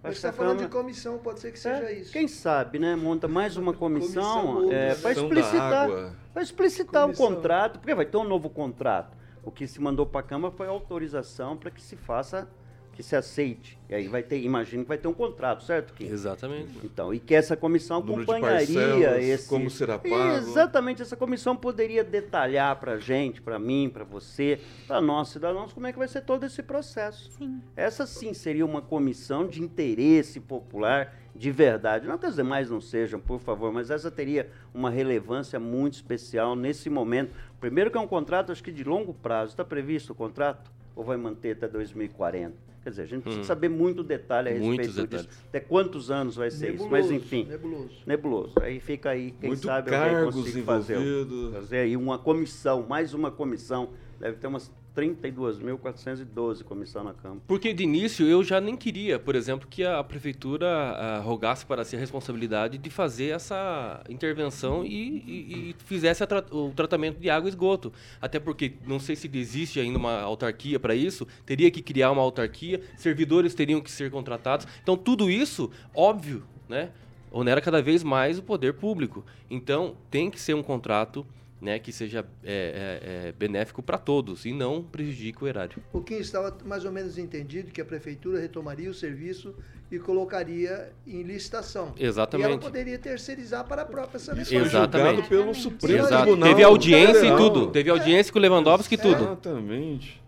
[0.02, 2.12] Mas está falando de Câmara- comissão, pode ser que seja É, isso.
[2.12, 2.94] Quem sabe, né?
[2.96, 5.90] Monta mais uma comissão Comissão é, para explicitar,
[6.34, 7.36] pra explicitar o Comissão.
[7.36, 9.16] contrato, porque vai ter um novo contrato.
[9.42, 12.50] O que se mandou para a Câmara foi autorização para que se faça,
[12.94, 13.78] que se aceite.
[13.90, 16.06] E aí vai ter, imagino que vai ter um contrato, certo, Kim?
[16.06, 16.72] Exatamente.
[16.84, 19.50] Então, e que essa comissão Número de acompanharia parcelas, esse.
[19.50, 20.38] como será pago.
[20.38, 25.88] Exatamente, essa comissão poderia detalhar para gente, para mim, para você, para nós cidadãos, como
[25.88, 27.32] é que vai ser todo esse processo.
[27.38, 27.62] Sim.
[27.76, 32.08] Essa sim seria uma comissão de interesse popular de verdade.
[32.08, 36.56] Não que as demais não sejam, por favor, mas essa teria uma relevância muito especial
[36.56, 37.34] nesse momento.
[37.60, 39.52] Primeiro que é um contrato, acho que de longo prazo.
[39.52, 40.72] Está previsto o contrato?
[40.96, 42.73] Ou vai manter até 2040?
[42.84, 43.46] Quer dizer, a gente precisa Hum.
[43.46, 45.26] saber muito detalhe a respeito detalhes.
[45.28, 45.44] disso.
[45.48, 46.88] Até quantos anos vai ser isso?
[46.90, 47.90] Mas enfim, Nebuloso.
[48.06, 48.54] nebuloso.
[48.62, 50.98] Aí fica aí, quem Muito sabe alguém consiga fazer,
[51.54, 53.92] fazer aí uma comissão, mais uma comissão.
[54.20, 57.42] Deve ter umas 32.412 comissão na Câmara.
[57.48, 61.84] Porque de início eu já nem queria, por exemplo, que a prefeitura ah, rogasse para
[61.84, 64.90] si a responsabilidade de fazer essa intervenção e,
[65.28, 67.92] e- e fizesse a tra- o tratamento de água e esgoto.
[68.22, 72.22] Até porque não sei se existe ainda uma autarquia para isso, teria que criar uma
[72.22, 74.68] autarquia, servidores teriam que ser contratados.
[74.82, 76.92] Então tudo isso, óbvio, né?
[77.32, 79.26] Onera cada vez mais o poder público.
[79.50, 81.26] Então tem que ser um contrato
[81.64, 85.82] né, que seja é, é, é, benéfico para todos e não prejudique o erário.
[85.94, 89.56] O Kim estava mais ou menos entendido que a prefeitura retomaria o serviço
[89.90, 91.94] e colocaria em licitação.
[91.96, 92.60] E ela Exatamente.
[92.60, 94.54] poderia terceirizar para a própria Sanepar.
[94.54, 95.16] Exatamente.
[95.16, 96.24] julgado pelo Supremo Exato.
[96.24, 97.38] Tribunal Teve audiência Federal.
[97.38, 97.68] e tudo.
[97.72, 99.24] Teve audiência com o Lewandowski e tudo.
[99.24, 100.22] Exatamente.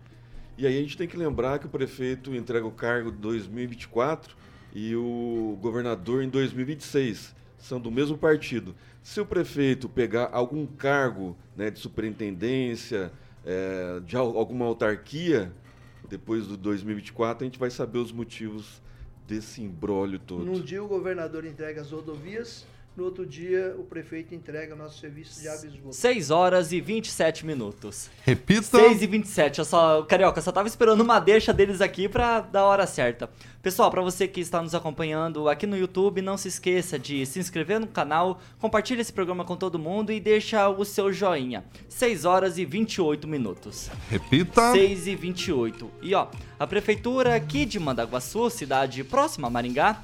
[0.56, 4.34] E aí a gente tem que lembrar que o prefeito entrega o cargo em 2024
[4.74, 7.34] e o governador em 2026.
[7.58, 8.74] São do mesmo partido.
[9.06, 13.12] Se o prefeito pegar algum cargo né, de superintendência,
[13.44, 15.52] eh, de al- alguma autarquia,
[16.08, 18.82] depois do 2024, a gente vai saber os motivos
[19.24, 20.44] desse imbróglio todo.
[20.44, 22.66] Num dia o governador entrega as rodovias,
[22.96, 25.94] no outro dia o prefeito entrega nosso serviço de água e esgoto.
[25.94, 28.10] 6 horas e 27 minutos.
[28.22, 28.78] Repita.
[28.78, 32.40] 6 e 27, eu só, Carioca, eu só tava esperando uma deixa deles aqui pra
[32.40, 33.28] dar a hora certa.
[33.62, 37.38] Pessoal, pra você que está nos acompanhando aqui no YouTube, não se esqueça de se
[37.38, 41.64] inscrever no canal, compartilhe esse programa com todo mundo e deixa o seu joinha.
[41.88, 43.90] 6 horas e 28 minutos.
[44.08, 44.72] Repita.
[44.72, 45.90] 6 e 28.
[46.00, 46.28] E ó,
[46.58, 50.02] a prefeitura aqui de Mandaguaçu, cidade próxima a Maringá,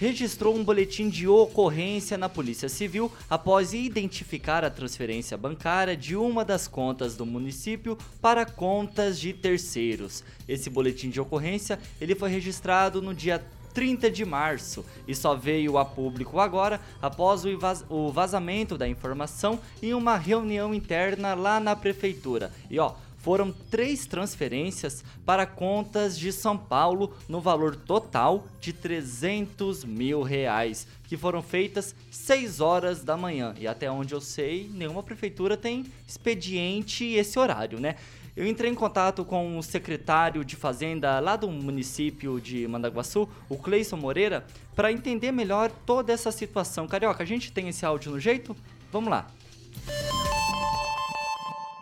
[0.00, 6.44] registrou um boletim de ocorrência na Polícia Civil após identificar a transferência bancária de uma
[6.44, 10.22] das contas do município para contas de terceiros.
[10.48, 15.78] Esse boletim de ocorrência, ele foi registrado no dia 30 de março e só veio
[15.78, 21.60] a público agora após o invas- o vazamento da informação em uma reunião interna lá
[21.60, 22.52] na prefeitura.
[22.70, 29.84] E ó, foram três transferências para contas de São Paulo no valor total de 300
[29.84, 33.54] mil reais, que foram feitas 6 horas da manhã.
[33.58, 37.96] E até onde eu sei, nenhuma prefeitura tem expediente esse horário, né?
[38.36, 43.58] Eu entrei em contato com o secretário de Fazenda lá do município de Mandaguaçu, o
[43.58, 46.86] Cleison Moreira, para entender melhor toda essa situação.
[46.86, 48.56] Carioca, a gente tem esse áudio no jeito?
[48.92, 49.26] Vamos lá.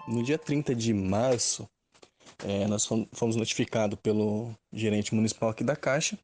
[0.08, 1.68] No dia 30 de março,
[2.44, 6.18] eh, nós fom- fomos notificados pelo gerente municipal aqui da Caixa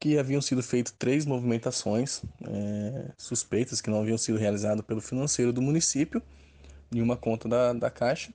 [0.00, 5.52] que haviam sido feitas três movimentações eh, suspeitas que não haviam sido realizadas pelo financeiro
[5.52, 6.22] do município
[6.94, 8.32] em uma conta da, da Caixa.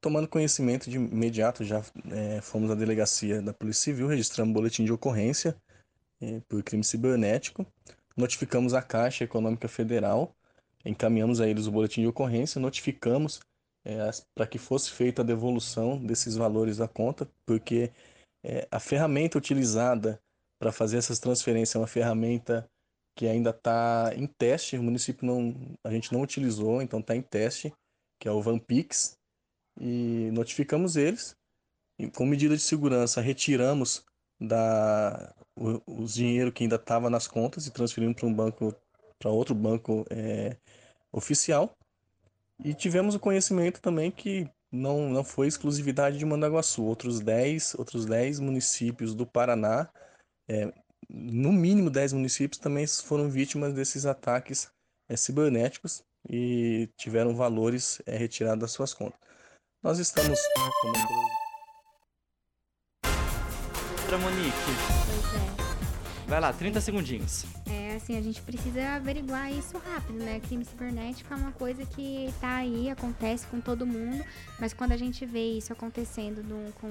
[0.00, 4.84] Tomando conhecimento de imediato, já eh, fomos à delegacia da Polícia Civil, registramos um boletim
[4.84, 5.56] de ocorrência
[6.20, 7.66] eh, por crime cibernético,
[8.16, 10.34] notificamos a Caixa Econômica Federal,
[10.84, 13.40] encaminhamos a eles o boletim de ocorrência, notificamos
[13.86, 17.92] é, para que fosse feita a devolução desses valores da conta, porque
[18.44, 20.20] é, a ferramenta utilizada
[20.58, 22.68] para fazer essas transferências é uma ferramenta
[23.16, 27.22] que ainda está em teste, o município não, a gente não utilizou, então está em
[27.22, 27.72] teste,
[28.20, 29.16] que é o Vampix,
[29.80, 31.36] e notificamos eles,
[31.98, 34.04] e com medida de segurança retiramos
[34.40, 38.74] da os dinheiro que ainda estava nas contas e transferimos para um banco,
[39.18, 40.56] para outro banco é,
[41.10, 41.74] oficial,
[42.64, 46.84] e tivemos o conhecimento também que não, não foi exclusividade de Mandaguaçu.
[46.84, 49.88] Outros 10, outros 10 municípios do Paraná,
[50.48, 50.72] é,
[51.08, 54.68] no mínimo 10 municípios, também foram vítimas desses ataques
[55.08, 59.18] é, cibernéticos e tiveram valores é, retirados das suas contas.
[59.82, 60.38] Nós estamos
[60.82, 61.36] tomando.
[64.18, 64.52] Monique.
[65.06, 66.28] Pois é.
[66.28, 67.44] Vai lá, 30 segundinhos.
[67.70, 70.40] É, assim, a gente precisa averiguar isso rápido, né?
[70.40, 74.24] Crime cibernético é uma coisa que tá aí, acontece com todo mundo,
[74.58, 76.90] mas quando a gente vê isso acontecendo no, com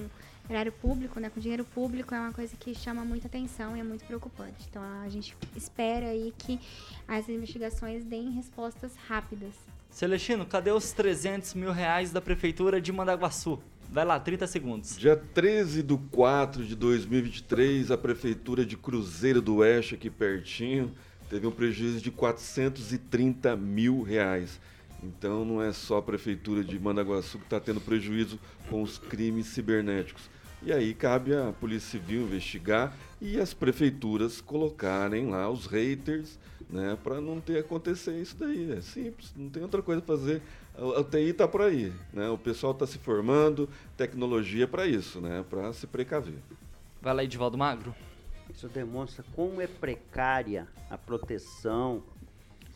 [0.49, 3.83] erário público, né, com dinheiro público, é uma coisa que chama muita atenção e é
[3.83, 4.65] muito preocupante.
[4.69, 6.59] Então a gente espera aí que
[7.07, 9.53] as investigações deem respostas rápidas.
[9.89, 13.61] Celestino, cadê os 300 mil reais da Prefeitura de Mandaguaçu?
[13.89, 14.97] Vai lá, 30 segundos.
[14.97, 20.91] Dia 13 de 4 de 2023, a Prefeitura de Cruzeiro do Oeste, aqui pertinho,
[21.29, 24.59] teve um prejuízo de 430 mil reais.
[25.01, 29.47] Então não é só a Prefeitura de Mandaguaçu que está tendo prejuízo com os crimes
[29.47, 30.29] cibernéticos.
[30.65, 36.97] E aí cabe à Polícia Civil investigar e as prefeituras colocarem lá os haters, né,
[37.03, 38.71] para não ter acontecer isso daí.
[38.71, 40.41] É simples, não tem outra coisa a fazer.
[40.77, 42.29] A, TI está por aí, né?
[42.29, 46.39] O pessoal está se formando, tecnologia para isso, né, para se precaver.
[47.01, 47.95] Vai lá, Edivaldo Magro.
[48.53, 52.03] Isso demonstra como é precária a proteção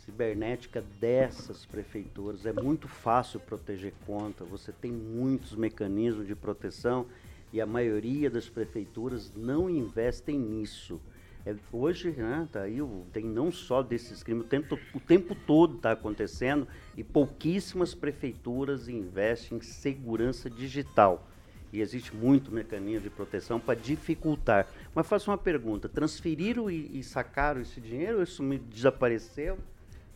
[0.06, 2.46] cibernética dessas prefeituras.
[2.46, 7.06] É muito fácil proteger conta, você tem muitos mecanismos de proteção
[7.52, 11.00] e a maioria das prefeituras não investem nisso.
[11.46, 12.80] É, hoje, né, tá aí,
[13.14, 18.90] tem não só desses crimes, o tempo, o tempo todo está acontecendo e pouquíssimas prefeituras
[18.90, 21.28] investem em segurança digital.
[21.72, 24.68] E existe muito mecanismo de proteção para dificultar.
[24.94, 28.24] Mas faço uma pergunta: transferiram e, e sacaram esse dinheiro?
[28.24, 29.56] Isso me desapareceu?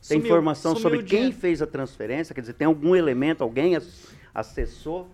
[0.07, 2.33] Tem Sumiu, informação sumiu sobre quem fez a transferência?
[2.33, 3.87] Quer dizer, tem algum elemento, alguém ac-
[4.33, 5.09] acessou?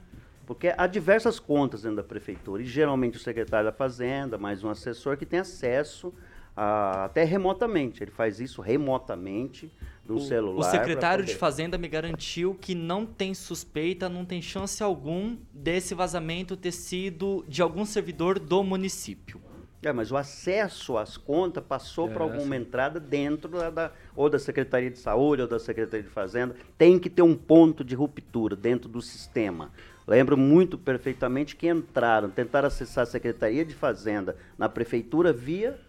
[0.49, 4.69] Porque há diversas contas dentro da prefeitura, e geralmente o secretário da Fazenda, mais um
[4.71, 6.11] assessor que tem acesso
[6.57, 8.01] a- até remotamente.
[8.03, 9.71] Ele faz isso remotamente
[10.07, 10.67] no O- celular.
[10.67, 15.93] O secretário de Fazenda me garantiu que não tem suspeita, não tem chance algum desse
[15.93, 19.39] vazamento ter sido de algum servidor do município.
[19.83, 22.61] É, mas o acesso às contas passou É, para alguma sim.
[22.63, 26.55] entrada dentro da, da- ou da Secretaria de Saúde ou da Secretaria de Fazenda.
[26.75, 29.71] Tem que ter um ponto de ruptura dentro do sistema.
[30.09, 35.79] Lembro muito perfeitamente que entraram, tentaram acessar a Secretaria de Fazenda na Prefeitura via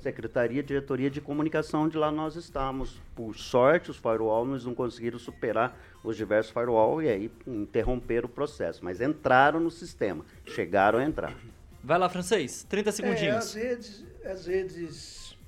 [0.00, 3.00] Secretaria, Diretoria de Comunicação, onde lá nós estamos.
[3.14, 8.28] Por sorte, os firewall nós não conseguiram superar os diversos firewall e aí interromperam o
[8.28, 8.84] processo.
[8.84, 11.32] Mas entraram no sistema, chegaram a entrar.
[11.80, 13.54] Vai lá, francês, 30 É, as segundinhos.
[13.54, 15.38] redes, as redes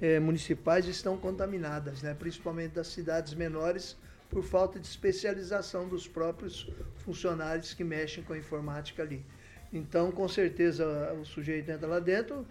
[0.00, 2.14] é, municipais estão contaminadas, né?
[2.14, 3.96] principalmente das cidades menores,
[4.32, 6.66] por falta de especialização dos próprios
[7.04, 9.22] funcionários que mexem com a informática ali.
[9.70, 12.46] Então, com certeza, o sujeito entra lá dentro,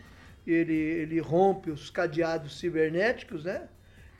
[0.45, 3.67] ele, ele rompe os cadeados cibernéticos, né?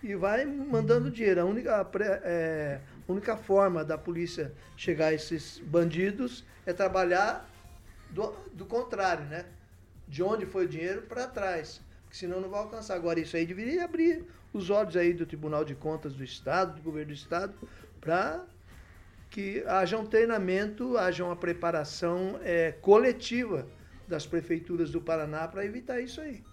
[0.02, 1.42] E vai mandando dinheiro.
[1.42, 1.88] A única,
[2.24, 7.48] é, única forma da polícia chegar a esses bandidos é trabalhar
[8.10, 9.46] do, do contrário, né?
[10.08, 11.80] De onde foi o dinheiro para trás.
[12.04, 12.96] Porque senão não vai alcançar.
[12.96, 16.82] Agora, isso aí deveria abrir os olhos aí do Tribunal de Contas do Estado, do
[16.82, 17.54] governo do Estado,
[18.00, 18.44] para
[19.30, 23.66] que haja um treinamento, haja uma preparação é, coletiva
[24.08, 26.44] das prefeituras do Paraná para evitar isso aí.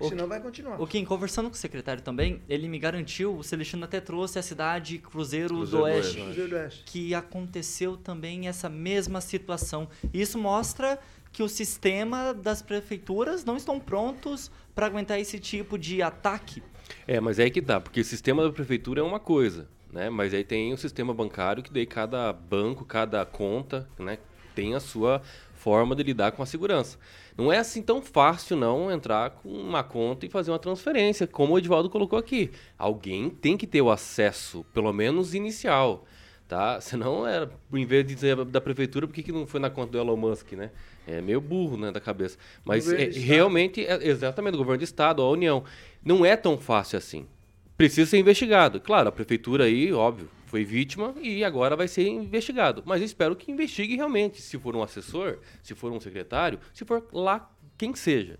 [0.00, 0.80] O Senão vai continuar.
[0.80, 4.42] O Kim, conversando com o secretário também, ele me garantiu, o Celestino até trouxe a
[4.42, 6.22] cidade Cruzeiro, Cruzeiro do do Oeste, Oeste.
[6.22, 6.84] Cruzeiro do Oeste.
[6.86, 9.88] que aconteceu também essa mesma situação.
[10.14, 11.00] Isso mostra
[11.32, 16.62] que o sistema das prefeituras não estão prontos para aguentar esse tipo de ataque.
[17.06, 20.10] É, mas é aí que tá, porque o sistema da prefeitura é uma coisa, né?
[20.10, 24.18] Mas aí tem o sistema bancário que daí cada banco, cada conta, né,
[24.54, 25.22] tem a sua
[25.54, 26.98] forma de lidar com a segurança.
[27.36, 31.54] Não é assim tão fácil não entrar com uma conta e fazer uma transferência, como
[31.54, 32.50] o Edivaldo colocou aqui.
[32.76, 36.04] Alguém tem que ter o acesso, pelo menos inicial,
[36.48, 36.80] tá?
[36.82, 39.92] Senão era, em vez de dizer da prefeitura, por que, que não foi na conta
[39.92, 40.70] do Elon Musk, né?
[41.06, 42.36] É meio burro, né, da cabeça.
[42.64, 45.64] Mas é, realmente, é, exatamente, o governo do estado, a União,
[46.04, 47.26] não é tão fácil assim.
[47.76, 48.80] Precisa ser investigado.
[48.80, 52.82] Claro, a prefeitura aí, óbvio, foi vítima e agora vai ser investigado.
[52.84, 56.84] Mas eu espero que investigue realmente, se for um assessor, se for um secretário, se
[56.84, 58.38] for lá quem seja.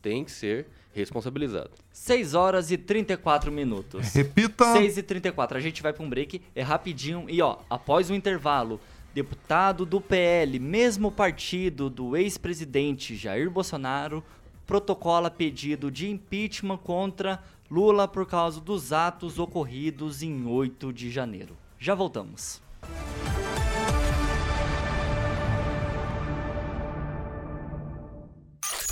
[0.00, 1.72] Tem que ser responsabilizado.
[1.92, 4.14] 6 horas e 34 minutos.
[4.14, 4.72] Repita.
[4.72, 5.58] 6 e 34.
[5.58, 7.26] A gente vai para um break, é rapidinho.
[7.28, 8.80] E ó, após o intervalo,
[9.14, 14.24] deputado do PL, mesmo partido do ex-presidente Jair Bolsonaro,
[14.70, 21.56] protocola pedido de impeachment contra Lula por causa dos atos ocorridos em 8 de janeiro.
[21.76, 22.62] Já voltamos.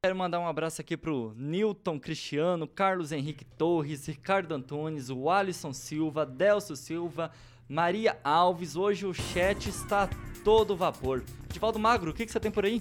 [0.00, 5.72] Quero mandar um abraço aqui pro Newton Cristiano, Carlos Henrique Torres, Ricardo Antunes, o Alisson
[5.72, 7.32] Silva, Delcio Silva,
[7.68, 8.76] Maria Alves.
[8.76, 10.08] Hoje o chat está
[10.44, 11.24] todo vapor.
[11.52, 12.80] Divaldo Magro, o que, que você tem por aí?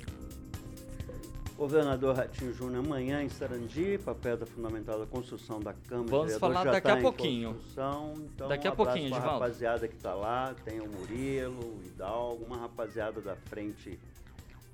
[1.57, 6.11] Governador Ratinho Júnior amanhã em Sarandi, papel da fundamental da construção da Câmara.
[6.11, 7.59] Vamos falar daqui tá a pouquinho.
[7.71, 8.13] Então,
[8.47, 9.39] daqui a um pouquinho, abraço pra Divaldo.
[9.39, 13.99] rapaziada que está lá, tem o Murilo, o Hidalgo, uma rapaziada da frente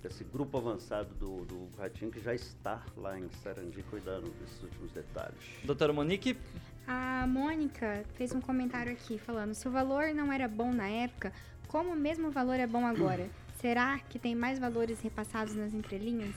[0.03, 4.91] desse grupo avançado do, do Ratinho que já está lá em Sarandi cuidando desses últimos
[4.91, 5.37] detalhes.
[5.63, 6.37] Doutora Monique,
[6.85, 11.31] A Mônica fez um comentário aqui falando: se o valor não era bom na época,
[11.69, 13.29] como o mesmo valor é bom agora?
[13.61, 16.35] Será que tem mais valores repassados nas entrelinhas?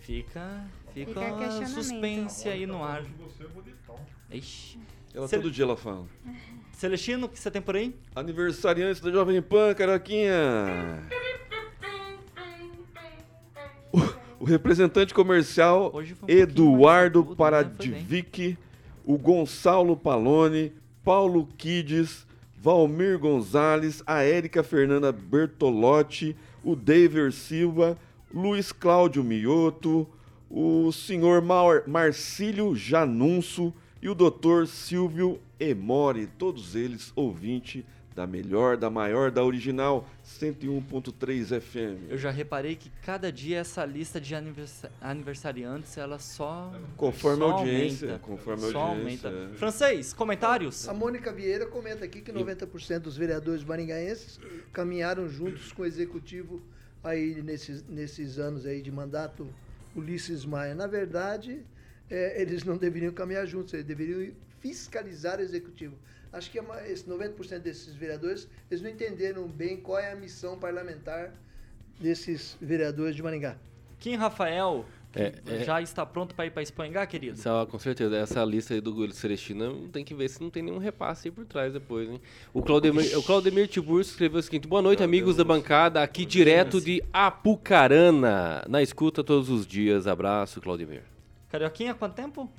[0.00, 1.72] fica, fica, Fica questionamento.
[1.84, 3.02] suspense aí no ar.
[4.30, 4.78] Ixi.
[5.14, 6.06] Ela Cel- todo dia ela fala.
[6.72, 7.94] Celestino, o que você tem por aí?
[8.14, 10.34] Aniversariante da Jovem Pan, Caroquinha.
[14.40, 17.36] O, representante comercial um Eduardo mais agudo, né?
[17.36, 18.58] Paradivic,
[19.04, 20.72] o Gonçalo Palone,
[21.04, 22.26] Paulo Kides,
[22.56, 26.34] Valmir Gonzalez, a Érica Fernanda Bertolotti,
[26.64, 27.98] o David Silva,
[28.32, 30.08] Luiz Cláudio Mioto,
[30.50, 33.72] o senhor Mar Marcílio Janunço
[34.02, 37.84] e o doutor Silvio Emori, todos eles ouvinte
[38.14, 42.10] da melhor, da maior, da original 101.3 FM.
[42.10, 46.72] Eu já reparei que cada dia essa lista de aniversa- aniversariantes, ela só.
[46.96, 49.52] Conforme a só audiência, aumenta, conforme a só audiência, aumenta.
[49.52, 49.56] é.
[49.56, 50.88] Francês, comentários?
[50.88, 54.38] A Mônica Vieira comenta aqui que 90% dos vereadores maringaenses
[54.72, 56.60] caminharam juntos com o executivo
[57.02, 59.48] aí nesses, nesses anos aí de mandato
[59.94, 60.74] Ulisses Maia.
[60.74, 61.60] Na verdade,
[62.10, 65.94] eh, eles não deveriam caminhar juntos, eles deveriam fiscalizar o executivo.
[66.32, 70.58] Acho que ma- esse 90% desses vereadores, eles não entenderam bem qual é a missão
[70.58, 71.32] parlamentar
[72.00, 73.56] desses vereadores de Maringá.
[73.98, 75.64] Kim Rafael, que É, é.
[75.64, 77.32] já está pronto para ir para Espanhar, querido?
[77.38, 80.62] Essa- com certeza, essa lista aí do Guilherme Celestino tem que ver se não tem
[80.62, 82.20] nenhum repasse aí por trás depois, hein?
[82.54, 86.80] O Claudemir, o Claudemir Tiburcio escreveu o seguinte: Boa noite, amigos da bancada, aqui direto
[86.80, 88.64] de Apucarana.
[88.68, 90.06] Na escuta todos os dias.
[90.06, 91.02] Abraço, Claudemir.
[91.50, 92.50] Carioquinha, quanto tempo?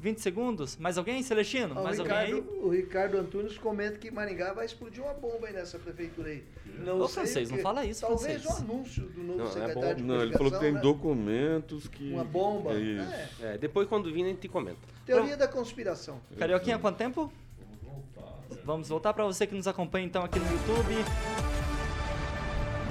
[0.00, 0.76] 20 segundos?
[0.78, 1.74] Mais alguém, Celestino?
[1.76, 2.58] Ah, o, Mais alguém Ricardo, aí?
[2.62, 6.42] o Ricardo Antunes comenta que Maringá vai explodir uma bomba aí nessa prefeitura aí.
[6.78, 8.58] Não Ô, sei francês, não fala isso, Talvez francês.
[8.60, 10.80] o anúncio do novo Não, é secretário de Não, ele falou que tem né?
[10.80, 12.12] documentos que.
[12.12, 12.72] Uma bomba.
[12.72, 13.12] É isso.
[13.42, 14.78] É, É, depois quando vir a gente comenta.
[15.04, 16.18] teoria da conspiração.
[16.38, 17.30] Carioquinha, quanto tempo?
[18.64, 20.94] Vamos voltar para você que nos acompanha então aqui no YouTube.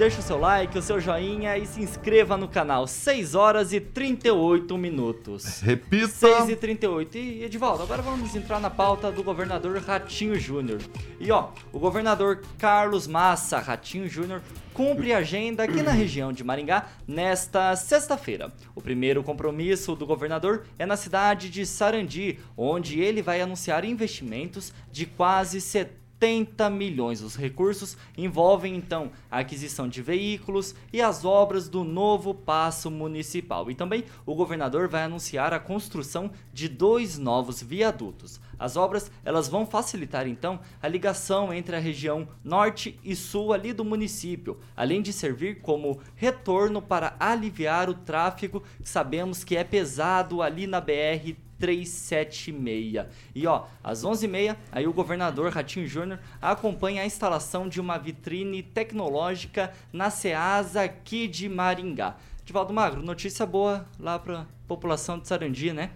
[0.00, 2.86] Deixa o seu like, o seu joinha e se inscreva no canal.
[2.86, 5.60] 6 horas e 38 minutos.
[5.60, 6.08] Repita.
[6.08, 7.18] 6 e 38.
[7.18, 10.80] E Edivaldo, agora vamos entrar na pauta do governador Ratinho Júnior.
[11.20, 14.40] E ó, o governador Carlos Massa Ratinho Júnior
[14.72, 18.50] cumpre a agenda aqui na região de Maringá nesta sexta-feira.
[18.74, 24.72] O primeiro compromisso do governador é na cidade de Sarandi, onde ele vai anunciar investimentos
[24.90, 27.22] de quase 70 70 milhões.
[27.22, 33.70] Os recursos envolvem então a aquisição de veículos e as obras do novo paço municipal.
[33.70, 38.38] E também o governador vai anunciar a construção de dois novos viadutos.
[38.60, 43.72] As obras elas vão facilitar então a ligação entre a região norte e sul ali
[43.72, 50.42] do município, além de servir como retorno para aliviar o tráfego sabemos que é pesado
[50.42, 53.06] ali na BR 376.
[53.34, 58.62] E ó, às 11h30, aí o governador Ratinho Júnior acompanha a instalação de uma vitrine
[58.62, 62.16] tecnológica na Ceasa aqui de Maringá.
[62.44, 65.90] Divaldo Magro, notícia boa lá para população de Sarandi, né?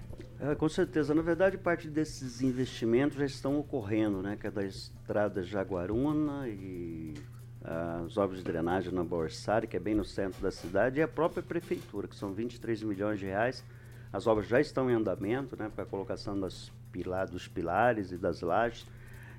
[0.47, 1.14] É, com certeza.
[1.14, 4.36] Na verdade, parte desses investimentos já estão ocorrendo, né?
[4.38, 7.14] Que é da estrada Jaguaruna e
[7.62, 11.09] as obras de drenagem na Borsari, que é bem no centro da cidade, e a
[11.09, 13.64] própria prefeitura, que são 23 milhões de reais.
[14.12, 18.18] As obras já estão em andamento, né, para a colocação das pila dos pilares e
[18.18, 18.86] das lajes.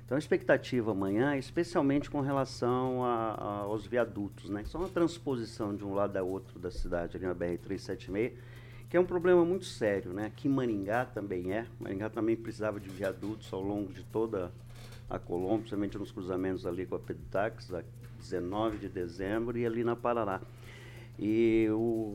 [0.04, 4.90] Então, a expectativa amanhã, especialmente com relação a, a, aos viadutos, né, que são uma
[4.90, 8.32] transposição de um lado a outro da cidade, ali na BR-376,
[8.88, 10.12] que é um problema muito sério.
[10.12, 10.26] Né?
[10.26, 11.66] Aqui em Maringá também é.
[11.80, 14.52] Maringá também precisava de viadutos ao longo de toda
[15.08, 17.82] a Colombo, principalmente nos cruzamentos ali com a Pedutax, a
[18.18, 20.40] 19 de dezembro, e ali na Parará.
[21.18, 22.14] E o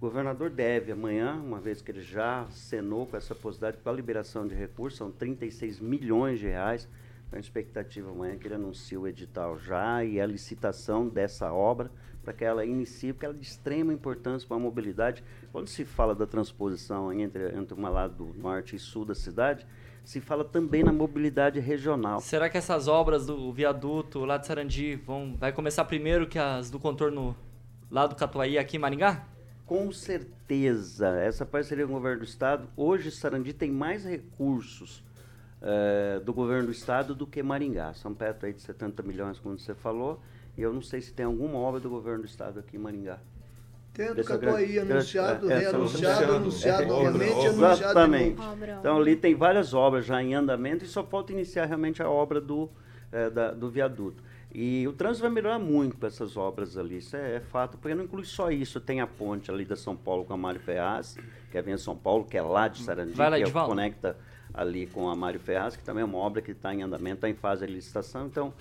[0.00, 4.46] governador deve amanhã, uma vez que ele já acenou com essa possibilidade para a liberação
[4.46, 6.88] de recursos, são 36 milhões de reais.
[7.26, 11.52] Então, a expectativa amanhã é que ele anuncie o edital já e a licitação dessa
[11.52, 11.90] obra
[12.24, 15.22] para que ela inicie, porque ela é de extrema importância para a mobilidade.
[15.52, 19.66] Quando se fala da transposição entre, entre uma lado norte e sul da cidade,
[20.04, 22.20] se fala também na mobilidade regional.
[22.20, 26.70] Será que essas obras do viaduto lá de Sarandi vão vai começar primeiro que as
[26.70, 27.36] do contorno
[27.90, 29.24] lá do Catuaí aqui em Maringá?
[29.66, 31.08] Com certeza.
[31.20, 35.02] Essa parceria com o governo do estado, hoje Sarandi tem mais recursos
[35.62, 37.94] uh, do governo do estado do que Maringá.
[37.94, 40.20] São perto aí de 70 milhões, como você falou,
[40.56, 43.18] e eu não sei se tem alguma obra do governo do estado aqui em Maringá.
[43.92, 48.40] Tendo Catuaí anunciado, reanunciado, anunciado novamente, anunciado Exatamente.
[48.80, 52.40] Então ali tem várias obras já em andamento e só falta iniciar realmente a obra
[52.40, 52.68] do,
[53.12, 54.20] é, da, do viaduto.
[54.52, 57.94] E o trânsito vai melhorar muito com essas obras ali, isso é, é, fato, porque
[57.94, 61.16] não inclui só isso, tem a ponte ali da São Paulo com a Mário Ferraz,
[61.50, 64.16] que é vem São Paulo, que é lá de Sarandi, que é o conecta
[64.52, 67.28] ali com a Mário Ferraz, que também é uma obra que está em andamento, está
[67.28, 68.54] em fase de licitação, então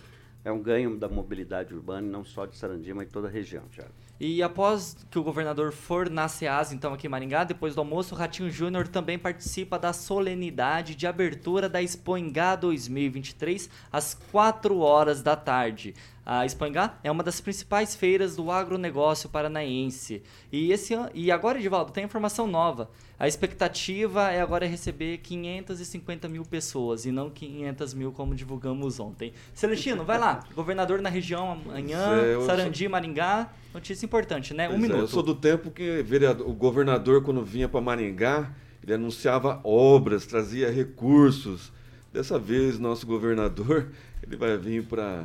[0.45, 3.63] é um ganho da mobilidade urbana, não só de Sarandi, mas de toda a região,
[3.71, 3.91] Thiago.
[4.19, 8.13] E após que o governador for na SEAS, então aqui em Maringá, depois do almoço,
[8.13, 15.21] o Ratinho Júnior também participa da solenidade de abertura da Expoingá 2023, às 4 horas
[15.21, 15.93] da tarde.
[16.25, 20.23] A Expoingá é uma das principais feiras do agronegócio paranaense.
[20.51, 22.89] E, esse, e agora, Edivaldo, tem informação nova.
[23.23, 29.31] A expectativa é agora receber 550 mil pessoas e não 500 mil como divulgamos ontem.
[29.53, 30.43] Celestino, vai lá.
[30.53, 32.91] Governador na região amanhã, é, Sarandi, sou...
[32.91, 33.49] Maringá.
[33.73, 34.67] Notícia importante, né?
[34.67, 34.99] Um minuto.
[34.99, 38.51] É, eu sou do tempo que vereador, o governador, quando vinha para Maringá,
[38.83, 41.71] ele anunciava obras, trazia recursos.
[42.11, 43.87] Dessa vez, nosso governador,
[44.21, 45.23] ele vai vir para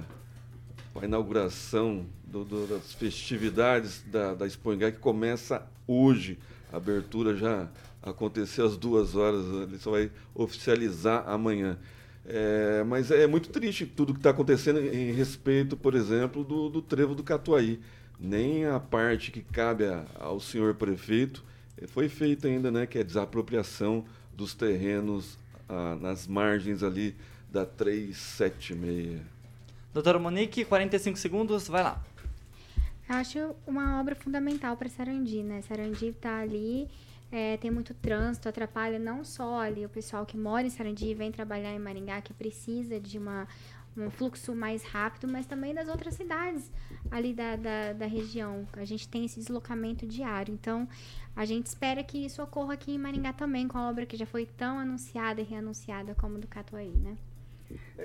[0.95, 6.39] a inauguração do, do, das festividades da, da Expoingá, que começa hoje.
[6.71, 7.67] A abertura já
[8.03, 11.79] aconteceu às duas horas, ele só vai oficializar amanhã.
[12.25, 16.83] É, mas é muito triste tudo que está acontecendo em respeito, por exemplo, do, do
[16.83, 17.81] trevo do Catuaí.
[18.21, 21.45] Nem a parte que cabe a, ao senhor prefeito
[21.81, 25.39] eh, foi feita ainda, né, que é a desapropriação dos terrenos
[25.69, 27.17] ah, nas margens ali
[27.51, 29.21] da 376.
[29.93, 32.05] Doutora Monique, 45 segundos, vai lá.
[33.09, 35.63] Eu acho uma obra fundamental para Sarandi, né?
[35.63, 36.89] Sarandi está ali,
[37.31, 41.14] é, tem muito trânsito, atrapalha não só ali o pessoal que mora em Sarandi e
[41.14, 43.47] vem trabalhar em Maringá, que precisa de uma,
[43.97, 46.70] um fluxo mais rápido, mas também das outras cidades
[47.11, 48.66] ali da, da, da região.
[48.72, 50.53] A gente tem esse deslocamento diário.
[50.55, 50.89] Então,
[51.37, 54.26] a gente espera que isso ocorra aqui em Maringá também, com a obra que já
[54.26, 57.16] foi tão anunciada e reanunciada como do Catuaí, né?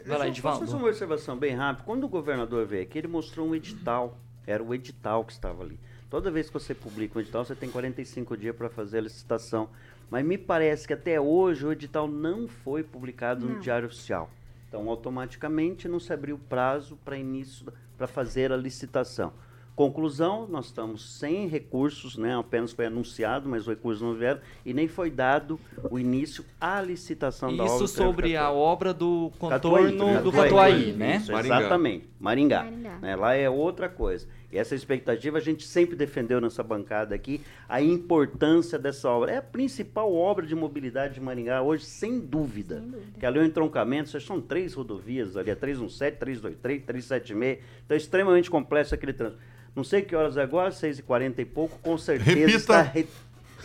[0.05, 0.69] Vai lá, Edivaldo.
[0.75, 1.85] Uma observação bem rápida?
[1.85, 4.17] Quando o governador veio aqui, ele mostrou um edital.
[4.45, 5.79] Era o edital que estava ali.
[6.13, 9.67] Toda vez que você publica um edital, você tem 45 dias para fazer a licitação.
[10.11, 13.55] Mas me parece que até hoje o edital não foi publicado não.
[13.55, 14.29] no Diário Oficial.
[14.67, 17.65] Então, automaticamente não se abriu prazo para início,
[17.97, 19.33] para fazer a licitação.
[19.75, 22.37] Conclusão, nós estamos sem recursos, né?
[22.37, 25.59] apenas foi anunciado, mas os recursos não vieram, e nem foi dado
[25.89, 27.75] o início à licitação Isso da obra.
[27.75, 31.15] Isso sobre a obra do contorno Catuaí, do Catuaí, né?
[31.15, 32.65] Isso, exatamente, Maringá.
[32.65, 32.99] Maringá.
[32.99, 33.15] Né?
[33.15, 34.27] Lá é outra coisa.
[34.53, 39.31] E essa expectativa a gente sempre defendeu nessa bancada aqui, a importância dessa obra.
[39.31, 42.79] É a principal obra de mobilidade de Maringá hoje, sem dúvida.
[42.79, 43.19] Sem dúvida.
[43.19, 47.59] Que ali é o entroncamento, são três rodovias ali, a 317, 323, 376.
[47.83, 49.41] Então é extremamente complexo aquele trânsito.
[49.75, 52.57] Não sei que horas é agora, 6h40 e pouco, com certeza Repita.
[52.57, 52.93] está...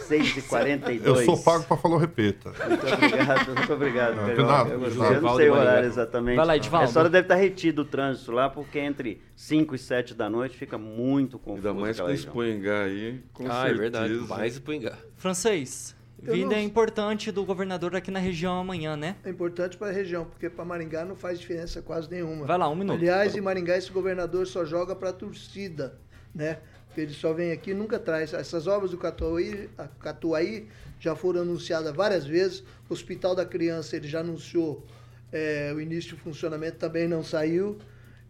[0.09, 0.19] Re...
[0.19, 1.05] 6h42.
[1.05, 2.51] Eu sou pago para falar repita.
[2.51, 4.17] Muito obrigado, muito obrigado.
[4.17, 6.37] Não, nada, eu, eu não sei o horário exatamente.
[6.37, 6.89] Vai lá, Edvaldo.
[6.89, 10.57] Essa hora deve estar retido o trânsito lá, porque entre 5 e 7 da noite
[10.57, 11.69] fica muito confuso.
[11.69, 13.75] Ainda mais com Espoingá aí, com ah, certeza.
[13.75, 14.99] é verdade, mais Espoingá.
[15.17, 16.57] Francês, Vinda não...
[16.57, 19.17] é importante do governador aqui na região amanhã, né?
[19.25, 22.45] É importante para a região, porque para Maringá não faz diferença quase nenhuma.
[22.45, 22.99] Vai lá, um minuto.
[22.99, 25.97] Aliás, em Maringá esse governador só joga para a torcida,
[26.35, 26.59] né?
[27.01, 28.33] Ele só vem aqui nunca traz.
[28.33, 29.69] Essas obras do Catuaí,
[30.01, 30.69] Catuaí
[31.01, 32.65] já foram anunciadas várias vezes.
[32.89, 34.85] O Hospital da Criança ele já anunciou
[35.33, 37.79] é, o início de funcionamento, também não saiu.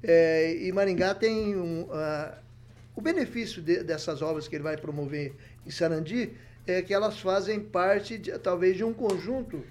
[0.03, 2.39] É, e Maringá tem um, uh,
[2.95, 5.35] o benefício de, dessas obras que ele vai promover
[5.67, 6.33] em Sarandi
[6.67, 9.65] é que elas fazem parte, de, talvez, de um conjunto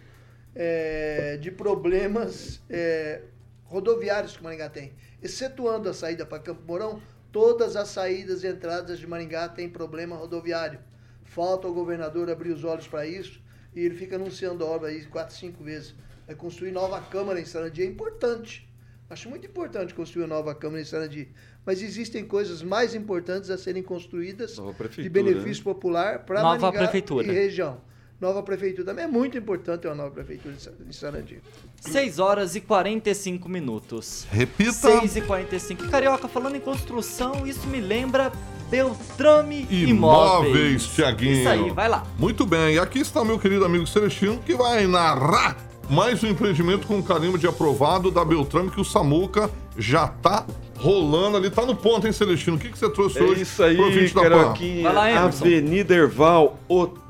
[0.55, 3.21] é, de problemas é,
[3.65, 4.93] rodoviários que Maringá tem.
[5.21, 7.01] Excetuando a saída para Campo Mourão,
[7.31, 10.79] todas as saídas e entradas de Maringá têm problema rodoviário.
[11.23, 13.41] Falta o governador abrir os olhos para isso
[13.75, 15.93] e ele fica anunciando a obra aí quatro, cinco vezes.
[16.25, 18.67] Vai construir nova Câmara em Sarandi, é importante.
[19.09, 21.29] Acho muito importante construir uma nova Câmara em Sarandi.
[21.65, 24.57] Mas existem coisas mais importantes a serem construídas
[24.97, 25.73] de benefício né?
[25.73, 27.27] popular para Maringá prefeitura.
[27.27, 27.81] e região.
[28.19, 30.55] Nova prefeitura também é muito importante ter uma nova prefeitura
[30.87, 31.39] em Sarandi.
[31.81, 34.25] 6 horas e 45 minutos.
[34.31, 34.71] Repita.
[34.73, 35.87] 6 e 45.
[35.87, 38.31] Carioca, falando em construção, isso me lembra
[38.71, 39.89] Beltrame Imóveis.
[39.89, 41.39] Imóveis, Tiaguinho.
[41.41, 42.07] Isso aí, vai lá.
[42.17, 45.55] Muito bem, e aqui está meu querido amigo Celestino, que vai narrar
[45.87, 49.47] mais um empreendimento com carimbo de aprovado da Beltrame, que o Samuca
[49.77, 50.43] já tá
[50.79, 51.51] rolando ali.
[51.51, 52.57] Tá no ponto, hein, Celestino?
[52.57, 53.41] O que, que você trouxe é hoje?
[53.43, 53.77] Isso aí,
[54.11, 54.89] Caroquinha.
[55.19, 57.06] Avenida Erval, hotel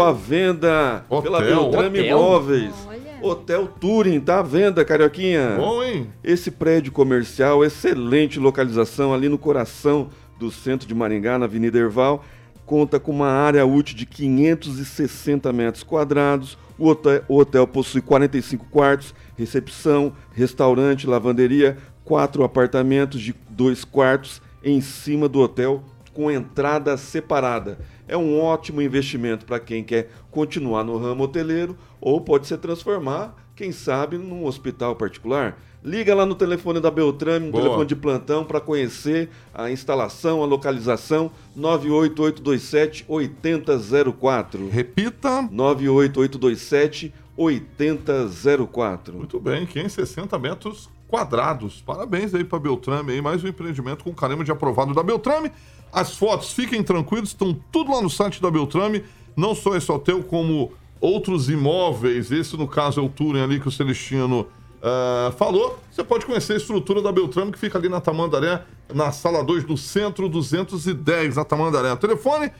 [0.00, 1.22] à venda hotel.
[1.22, 2.18] pela Beltrame hotel?
[2.18, 2.74] Imóveis.
[2.86, 2.98] Olha.
[3.20, 5.56] Hotel Turing, tá à venda, Carioquinha.
[5.56, 6.06] Bom, hein?
[6.22, 12.24] Esse prédio comercial, excelente localização ali no coração do centro de Maringá, na Avenida Erval,
[12.64, 16.56] conta com uma área útil de 560 metros quadrados.
[16.78, 24.40] O hotel, o hotel possui 45 quartos, recepção, restaurante, lavanderia, quatro apartamentos de dois quartos
[24.62, 25.82] em cima do hotel
[26.18, 27.78] com entrada separada.
[28.08, 33.36] É um ótimo investimento para quem quer continuar no ramo hoteleiro ou pode se transformar,
[33.54, 35.56] quem sabe, num hospital particular.
[35.80, 40.44] Liga lá no telefone da Beltrame, no telefone de plantão, para conhecer a instalação, a
[40.44, 44.68] localização, 98827 8004.
[44.70, 49.14] Repita: 98827 8004.
[49.14, 51.80] Muito bem, 560 metros quadrados.
[51.80, 55.50] Parabéns aí para Beltrame, aí mais um empreendimento com carimbo de aprovado da Beltrame.
[55.92, 59.04] As fotos, fiquem tranquilos, estão tudo lá no site da Beltrame.
[59.36, 62.30] Não só esse hotel, como outros imóveis.
[62.30, 64.46] Esse, no caso, é o Touring ali que o Celestino
[64.78, 65.78] uh, falou.
[65.90, 68.62] Você pode conhecer a estrutura da Beltrame, que fica ali na Tamandaré,
[68.92, 71.92] na sala 2 do centro 210, na Tamandaré.
[71.92, 72.50] O telefone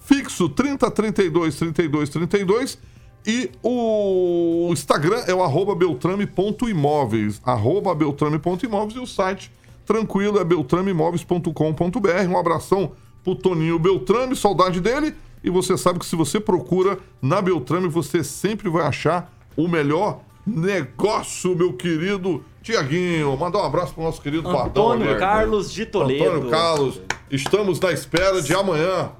[0.00, 2.78] fixo 3032 32 32
[3.26, 9.50] e o Instagram é o arroba beltrame.imóveis, arroba beltrame.imóveis e o site
[9.86, 12.28] tranquilo é beltrameimóveis.com.br.
[12.28, 12.92] Um abração
[13.24, 15.14] pro Toninho Beltrame, saudade dele.
[15.42, 20.20] E você sabe que se você procura na Beltrame, você sempre vai achar o melhor
[20.46, 23.36] negócio, meu querido Tiaguinho.
[23.36, 26.24] Mandar um abraço pro nosso querido Antônio Carlos de Toledo.
[26.24, 27.00] Antônio Carlos,
[27.30, 29.12] estamos na espera de amanhã.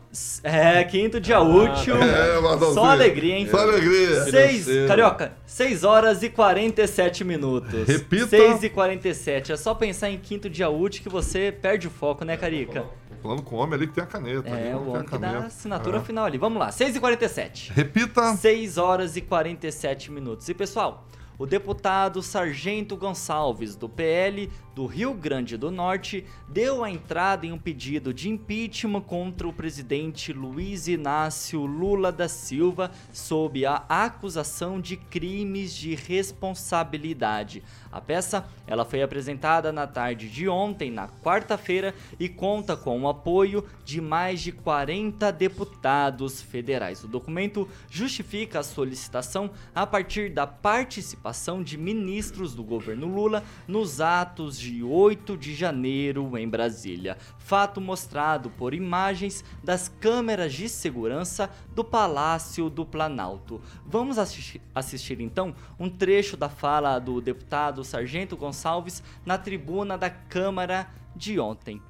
[0.43, 1.95] É, quinto dia útil.
[1.97, 2.75] É, Mardãozinho.
[2.75, 3.49] Só alegria, hein?
[3.49, 4.25] Só alegria.
[4.25, 7.87] Seis, Carioca, 6 horas e 47 minutos.
[7.87, 8.27] Repita.
[8.31, 9.53] 6 e 47.
[9.53, 12.85] É só pensar em quinto dia útil que você perde o foco, né, Carica?
[13.23, 14.49] Falando com o homem ali que tem a caneta.
[14.51, 16.01] É, o homem que dá a assinatura É.
[16.01, 16.37] final ali.
[16.37, 17.73] Vamos lá, 6 e 47.
[17.73, 18.35] Repita.
[18.35, 20.49] 6 horas e 47 minutos.
[20.49, 21.07] E pessoal,
[21.39, 27.51] o deputado Sargento Gonçalves, do PL do Rio Grande do Norte, deu a entrada em
[27.51, 34.79] um pedido de impeachment contra o presidente Luiz Inácio Lula da Silva sob a acusação
[34.79, 37.63] de crimes de responsabilidade.
[37.91, 43.09] A peça ela foi apresentada na tarde de ontem, na quarta-feira, e conta com o
[43.09, 47.03] apoio de mais de 40 deputados federais.
[47.03, 54.03] O documento justifica a solicitação a partir da participação de ministros do governo Lula nos
[54.03, 57.17] atos de 8 de janeiro em Brasília.
[57.39, 63.61] Fato mostrado por imagens das câmeras de segurança do Palácio do Planalto.
[63.85, 70.11] Vamos assistir, assistir então um trecho da fala do deputado Sargento Gonçalves na tribuna da
[70.11, 71.81] Câmara de ontem.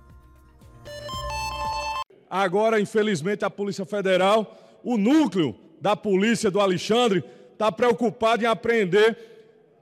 [2.28, 9.16] Agora, infelizmente, a Polícia Federal, o núcleo da polícia do Alexandre, está preocupado em apreender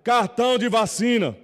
[0.03, 1.36] cartão de vacina.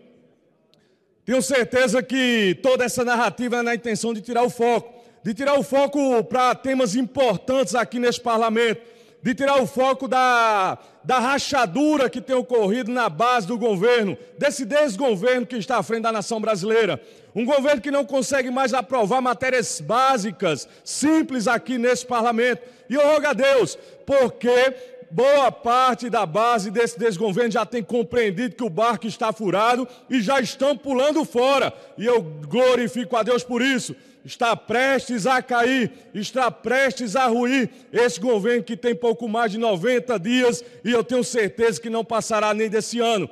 [1.24, 5.58] Tenho certeza que toda essa narrativa é na intenção de tirar o foco, de tirar
[5.58, 8.80] o foco para temas importantes aqui neste parlamento,
[9.22, 14.64] de tirar o foco da, da rachadura que tem ocorrido na base do governo, desse
[14.64, 17.00] desgoverno que está à frente da nação brasileira.
[17.34, 22.62] Um governo que não consegue mais aprovar matérias básicas, simples aqui nesse parlamento.
[22.88, 24.74] E eu rogo a Deus, porque
[25.10, 30.20] boa parte da base desse desgoverno já tem compreendido que o barco está furado e
[30.20, 31.72] já estão pulando fora.
[31.98, 33.94] E eu glorifico a Deus por isso.
[34.24, 39.58] Está prestes a cair, está prestes a ruir esse governo que tem pouco mais de
[39.58, 43.28] 90 dias e eu tenho certeza que não passará nem desse ano.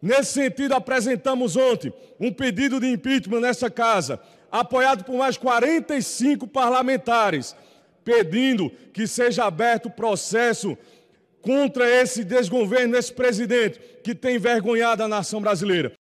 [0.00, 7.54] Nesse sentido, apresentamos ontem um pedido de impeachment nessa casa, apoiado por mais 45 parlamentares,
[8.04, 10.78] pedindo que seja aberto o processo
[11.42, 15.92] contra esse desgoverno, esse presidente que tem envergonhado a nação brasileira.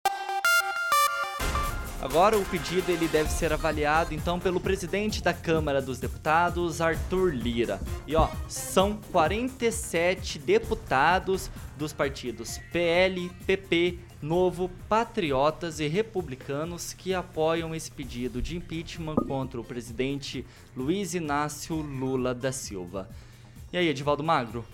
[2.02, 7.34] Agora o pedido ele deve ser avaliado então pelo presidente da Câmara dos Deputados, Arthur
[7.34, 7.78] Lira.
[8.08, 17.76] E ó, são 47 deputados dos partidos PL, PP, Novo, Patriotas e Republicanos que apoiam
[17.76, 20.46] esse pedido de impeachment contra o presidente
[20.78, 23.10] Luiz Inácio Lula da Silva.
[23.74, 24.66] E aí, Edivaldo Magro,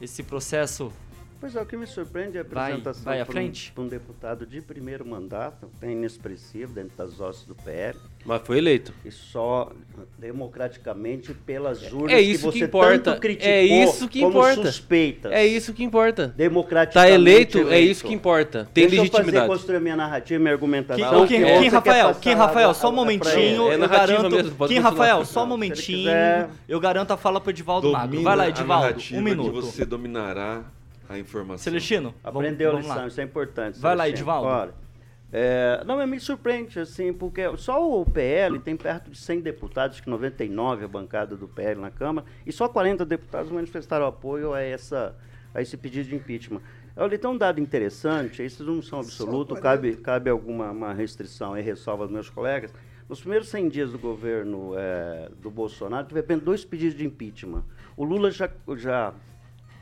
[0.00, 0.92] esse processo
[1.40, 3.70] Pois é, o que me surpreende é a Vai- apresentação vai à por, frente?
[3.70, 7.96] Um, por um deputado de primeiro mandato, bem inexpressivo dentro das hostes do PL.
[8.26, 8.92] Mas foi eleito.
[9.04, 9.70] E só
[10.18, 12.98] democraticamente pelas urnas É isso que que você importa.
[13.12, 14.62] tanto criticou É isso que como importa.
[14.66, 15.32] suspeitas.
[15.32, 16.28] É isso que importa.
[16.28, 18.68] Tá Democraticamente eleito, é isso que importa.
[18.74, 19.36] Tem Deixa eu legitimidade.
[19.36, 21.26] fazer construir minha narrativa, minha argumentação.
[21.26, 23.70] Kim, Rafael, passar Kim Rafael, só um momentinho?
[23.70, 24.30] É eu garanto.
[24.34, 24.90] mesmo, pode Kim continuar.
[25.06, 28.22] Rafael, só um momentinho, quiser- eu garanto a fala pro Edivaldo Magro.
[28.22, 29.52] Vai lá, Edivaldo, um que minuto.
[29.62, 30.64] você dominará
[31.08, 31.58] a informação.
[31.58, 33.08] Celestino, vamos, Aprendeu a vamos lição, lá.
[33.08, 33.78] isso é importante.
[33.78, 34.30] Vai lá, Celestino.
[34.30, 34.48] Edivaldo.
[34.48, 34.74] Olha,
[35.30, 39.96] é, não, mas me surpreende, assim, porque só o PL tem perto de 100 deputados,
[39.96, 44.54] acho que 99 a bancada do PL na Câmara, e só 40 deputados manifestaram apoio
[44.54, 45.14] a, essa,
[45.54, 46.62] a esse pedido de impeachment.
[46.96, 51.60] Olha, tem um dado interessante, esses não são absolutos, cabe, cabe alguma uma restrição e
[51.60, 52.72] ressalva aos meus colegas.
[53.08, 57.64] Nos primeiros 100 dias do governo eh, do Bolsonaro, teve apenas dois pedidos de impeachment.
[57.96, 59.14] O Lula já, já,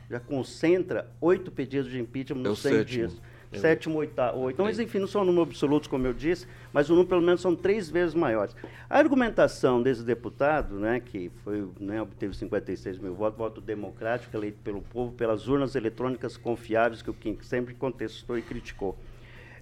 [0.09, 2.85] já concentra oito pedidos de impeachment É nos 100 sétimo.
[3.07, 3.21] dias.
[3.53, 4.61] Sétimo, oitavo, oito.
[4.61, 7.55] Mas, enfim, não são números absolutos, como eu disse, mas o número, pelo menos, são
[7.55, 8.53] três vezes maiores.
[8.89, 14.57] A argumentação desse deputado, né, que foi, né, obteve 56 mil votos, voto democrático, eleito
[14.63, 18.97] pelo povo, pelas urnas eletrônicas confiáveis, que o Kim sempre contestou e criticou.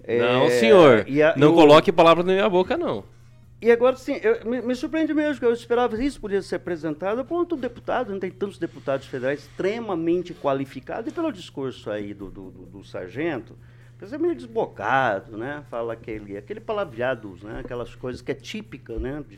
[0.08, 1.06] Não, É, senhor.
[1.24, 3.04] a- não o- coloque palavras na minha boca, não.
[3.68, 6.56] E agora, sim, eu- me, me surpreende mesmo, que eu esperava que isso podia ser
[6.56, 12.14] apresentado por outro deputado, não tem tantos deputados federais extremamente qualificados, e pelo discurso aí
[12.14, 13.56] do, do, do- do sargento,
[13.98, 15.64] parece meio desbocado, né?
[15.70, 17.60] Fala aquele, aquele palavreado, né?
[17.60, 19.24] Aquelas coisas que é típica, né?
[19.28, 19.38] De,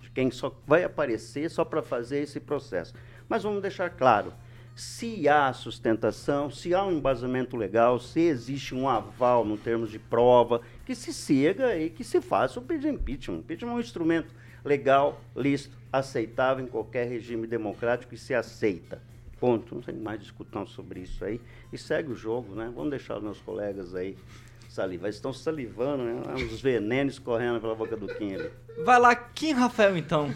[0.00, 2.94] de quem só vai aparecer só para fazer esse processo.
[3.28, 4.32] Mas vamos deixar claro,
[4.74, 9.98] se há sustentação, se há um embasamento legal, se existe um aval no termos de
[9.98, 13.40] prova, que se siga e que se faça o pedido de impeachment.
[13.40, 14.28] Impeachment é um instrumento
[14.64, 19.02] legal, lícito, aceitável em qualquer regime democrático e se aceita.
[19.38, 19.74] Ponto.
[19.74, 21.42] Não tem mais discussão sobre isso aí.
[21.70, 22.72] E segue o jogo, né?
[22.74, 24.16] Vamos deixar os meus colegas aí
[24.70, 25.08] salivar.
[25.08, 26.22] Eles estão salivando, né?
[26.34, 28.50] Uns venenos correndo pela boca do Kim ali.
[28.82, 30.32] Vai lá, Kim Rafael, então.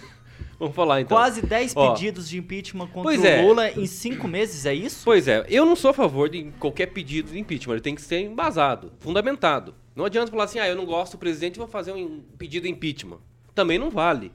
[0.58, 1.16] Vamos falar então.
[1.16, 3.40] Quase 10 Ó, pedidos de impeachment contra Pois o é.
[3.40, 5.00] Lula em 5 meses, é isso?
[5.02, 8.02] Pois é, eu não sou a favor de qualquer pedido de impeachment, ele tem que
[8.02, 9.74] ser embasado, fundamentado.
[9.94, 12.70] Não adianta falar assim, ah, eu não gosto do presidente vou fazer um pedido de
[12.70, 13.18] impeachment.
[13.54, 14.32] Também não vale.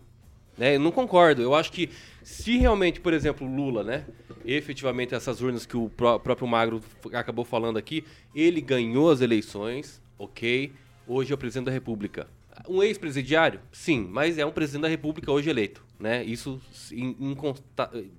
[0.58, 0.76] Né?
[0.76, 1.42] Eu não concordo.
[1.42, 1.90] Eu acho que
[2.24, 4.06] se realmente, por exemplo, Lula, né,
[4.46, 6.82] efetivamente essas urnas que o pró- próprio Magro
[7.14, 8.04] acabou falando aqui,
[8.36, 10.72] ele ganhou as eleições, ok,
[11.08, 12.28] hoje é o presidente da República.
[12.68, 13.60] Um ex-presidiário?
[13.72, 16.24] Sim, mas é um presidente da República hoje eleito, né?
[16.24, 16.60] Isso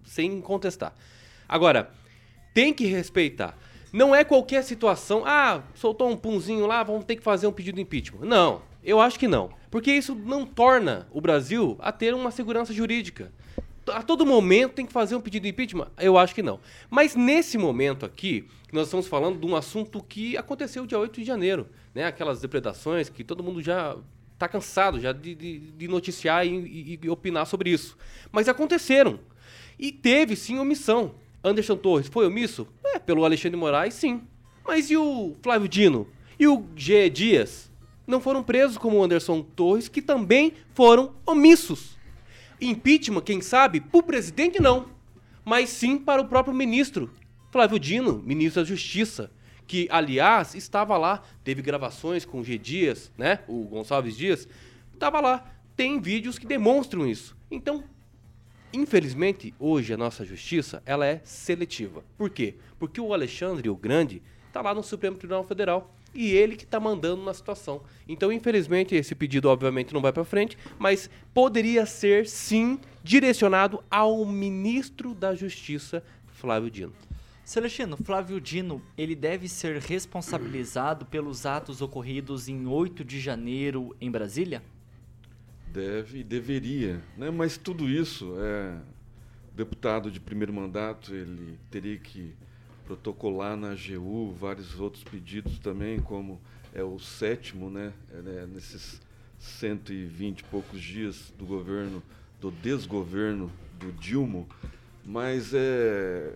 [0.05, 0.95] sem contestar.
[1.49, 1.91] Agora,
[2.55, 3.59] tem que respeitar.
[3.93, 7.77] Não é qualquer situação, ah, soltou um punzinho lá, vamos ter que fazer um pedido
[7.77, 8.25] de impeachment.
[8.27, 9.51] Não, eu acho que não.
[9.71, 13.33] Porque isso não torna o Brasil a ter uma segurança jurídica.
[13.91, 15.89] A todo momento tem que fazer um pedido de impeachment?
[15.99, 16.61] Eu acho que não.
[16.91, 21.27] Mas nesse momento aqui, nós estamos falando de um assunto que aconteceu dia 8 de
[21.27, 21.67] janeiro.
[21.95, 22.05] Né?
[22.05, 23.97] Aquelas depredações que todo mundo já
[24.35, 27.97] está cansado já de, de- de noticiar e, e- e opinar sobre isso.
[28.31, 29.19] Mas aconteceram.
[29.79, 31.15] E teve sim omissão.
[31.43, 32.67] Anderson Torres foi omisso?
[32.85, 34.23] É, pelo Alexandre Moraes, sim.
[34.67, 36.09] Mas e o Flávio Dino?
[36.39, 37.09] E o G.
[37.09, 37.71] Dias?
[38.07, 41.99] Não foram presos como o Anderson Torres, que também foram omissos.
[42.61, 44.87] Impeachment, quem sabe, para o presidente não,
[45.45, 47.11] mas sim para o próprio ministro,
[47.51, 49.31] Flávio Dino, ministro da Justiça,
[49.67, 52.59] que, aliás, estava lá, teve gravações com o G.
[52.59, 54.49] Dias, né, o Gonçalves Dias,
[54.93, 57.37] estava lá, tem vídeos que demonstram isso.
[57.51, 57.85] Então,
[58.73, 62.05] Infelizmente, hoje a nossa justiça ela é seletiva.
[62.19, 62.57] Por quê?
[62.79, 66.79] Porque o Alexandre, o Grande, está lá no Supremo Tribunal Federal e ele que está
[66.79, 67.83] mandando na situação.
[68.07, 74.25] Então, infelizmente, esse pedido obviamente não vai para frente, mas poderia ser sim direcionado ao
[74.27, 76.93] ministro da Justiça, Flávio Dino.
[77.45, 84.11] Celestino, Flávio Dino, ele deve ser responsabilizado pelos atos ocorridos em 8 de janeiro em
[84.11, 84.63] Brasília?
[85.79, 87.31] Deve e deveria, né?
[87.31, 88.81] Mas tudo isso é
[89.55, 92.35] deputado de primeiro mandato, ele teria que
[92.85, 96.41] protocolar na AGU vários outros pedidos também, como
[96.75, 99.01] é o sétimo, né, é, né, nesses
[99.39, 102.03] 120 e poucos dias do governo,
[102.41, 103.49] do desgoverno
[103.79, 104.47] do Dilma,
[105.05, 106.35] mas é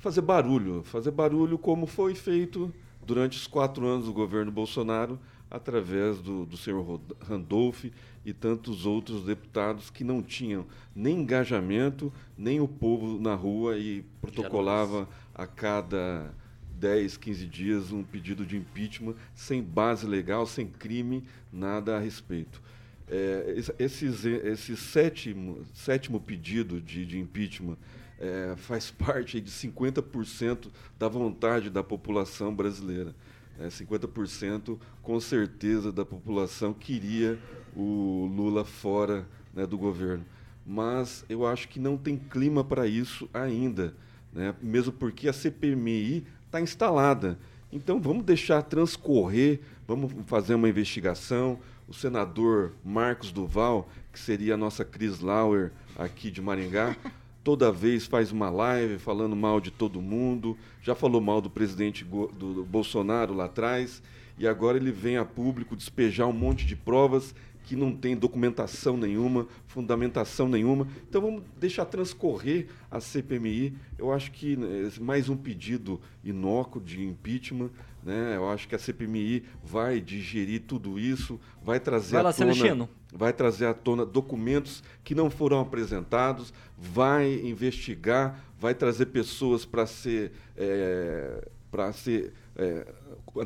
[0.00, 2.70] fazer barulho, fazer barulho como foi feito
[3.06, 5.18] durante os quatro anos do governo Bolsonaro,
[5.54, 7.84] através do, do senhor Randolph
[8.24, 14.04] e tantos outros deputados que não tinham nem engajamento, nem o povo na rua e
[14.20, 16.34] protocolava a cada
[16.76, 22.60] 10, 15 dias um pedido de impeachment sem base legal, sem crime, nada a respeito.
[23.08, 27.76] É, esses, esse sétimo, sétimo pedido de, de impeachment
[28.18, 33.14] é, faz parte de 50% da vontade da população brasileira.
[33.58, 37.38] É, 50% com certeza da população queria
[37.76, 40.24] o Lula fora né, do governo.
[40.66, 43.94] Mas eu acho que não tem clima para isso ainda,
[44.32, 44.54] né?
[44.62, 47.38] mesmo porque a CPMI está instalada.
[47.70, 51.58] Então vamos deixar transcorrer, vamos fazer uma investigação.
[51.86, 56.96] O senador Marcos Duval, que seria a nossa Chris Lauer aqui de Maringá,
[57.44, 62.02] toda vez faz uma live falando mal de todo mundo, já falou mal do presidente
[62.02, 64.02] do Bolsonaro lá atrás,
[64.38, 67.34] e agora ele vem a público despejar um monte de provas
[67.64, 70.86] que não tem documentação nenhuma, fundamentação nenhuma.
[71.08, 73.74] Então vamos deixar transcorrer a CPMI.
[73.98, 77.70] Eu acho que né, mais um pedido inócuo de impeachment.
[78.04, 78.36] Né?
[78.36, 82.54] Eu acho que a CPMI vai digerir tudo isso, vai trazer vai lá, à tona,
[82.54, 82.88] Celestino.
[83.12, 89.86] vai trazer à tona documentos que não foram apresentados, vai investigar, vai trazer pessoas para
[89.86, 92.86] ser é, para ser é,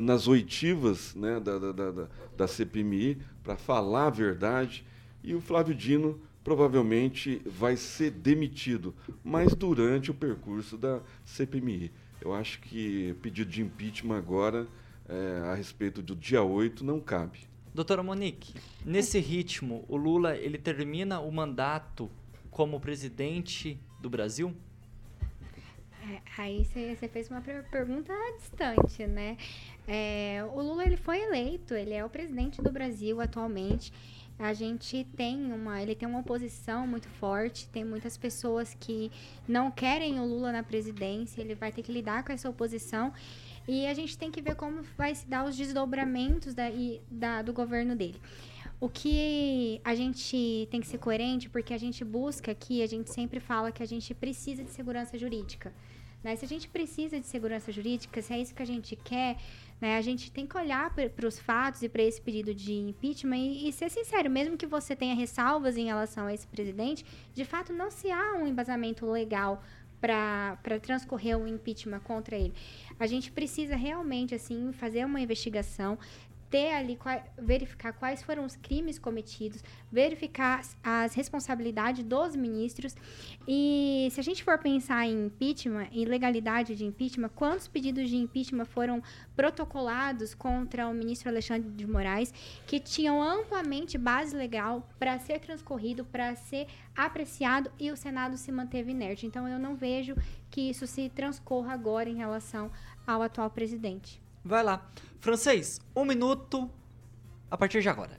[0.01, 2.07] nas oitivas né, da, da, da,
[2.37, 4.85] da CPMI para falar a verdade
[5.23, 8.93] e o Flávio Dino provavelmente vai ser demitido,
[9.23, 11.91] mas durante o percurso da CPMI.
[12.21, 14.67] Eu acho que pedido de impeachment agora,
[15.07, 17.39] é, a respeito do dia 8, não cabe.
[17.73, 18.53] Doutora Monique,
[18.85, 22.09] nesse ritmo, o Lula ele termina o mandato
[22.49, 24.55] como presidente do Brasil?
[26.01, 29.37] É, aí você fez uma pergunta distante, né?
[29.87, 33.93] É, o Lula ele foi eleito, ele é o presidente do Brasil atualmente.
[34.39, 39.11] A gente tem uma, ele tem uma oposição muito forte, tem muitas pessoas que
[39.45, 43.11] não querem o Lula na presidência, ele vai ter que lidar com essa oposição.
[43.67, 46.63] E a gente tem que ver como vai se dar os desdobramentos da,
[47.11, 48.19] da, do governo dele.
[48.79, 53.11] O que a gente tem que ser coerente, porque a gente busca aqui, a gente
[53.11, 55.73] sempre fala que a gente precisa de segurança jurídica.
[56.23, 56.35] Né?
[56.37, 59.37] Se a gente precisa de segurança jurídica, se é isso que a gente quer,
[59.81, 63.37] né, a gente tem que olhar para os fatos e para esse pedido de impeachment
[63.37, 67.45] e, e, ser sincero, mesmo que você tenha ressalvas em relação a esse presidente, de
[67.45, 69.63] fato não se há um embasamento legal
[70.01, 72.53] para transcorrer um impeachment contra ele.
[72.99, 75.97] A gente precisa realmente assim fazer uma investigação,
[76.49, 76.97] ter ali,
[77.37, 82.95] verificar quais foram os crimes cometidos, verificar as responsabilidades dos ministros.
[83.47, 88.17] E se a gente for pensar em impeachment, em legalidade de impeachment, quantos pedidos de
[88.17, 89.01] impeachment foram
[89.35, 92.33] protocolados contra o ministro Alexandre de Moraes,
[92.65, 98.51] que tinham amplamente base legal para ser transcorrido, para ser apreciado e o Senado se
[98.51, 99.25] manteve inerte.
[99.25, 100.15] Então eu não vejo
[100.49, 102.71] que isso se transcorra agora em relação
[103.05, 104.21] ao atual presidente.
[104.43, 104.89] Vai lá.
[105.19, 106.69] Francês, um minuto
[107.51, 108.17] a partir de agora.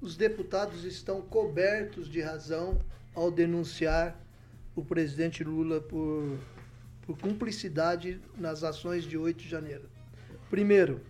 [0.00, 2.80] Os deputados estão cobertos de razão
[3.14, 4.18] ao denunciar
[4.74, 6.38] o presidente Lula por,
[7.02, 9.90] por cumplicidade nas ações de 8 de janeiro.
[10.48, 11.00] Primeiro,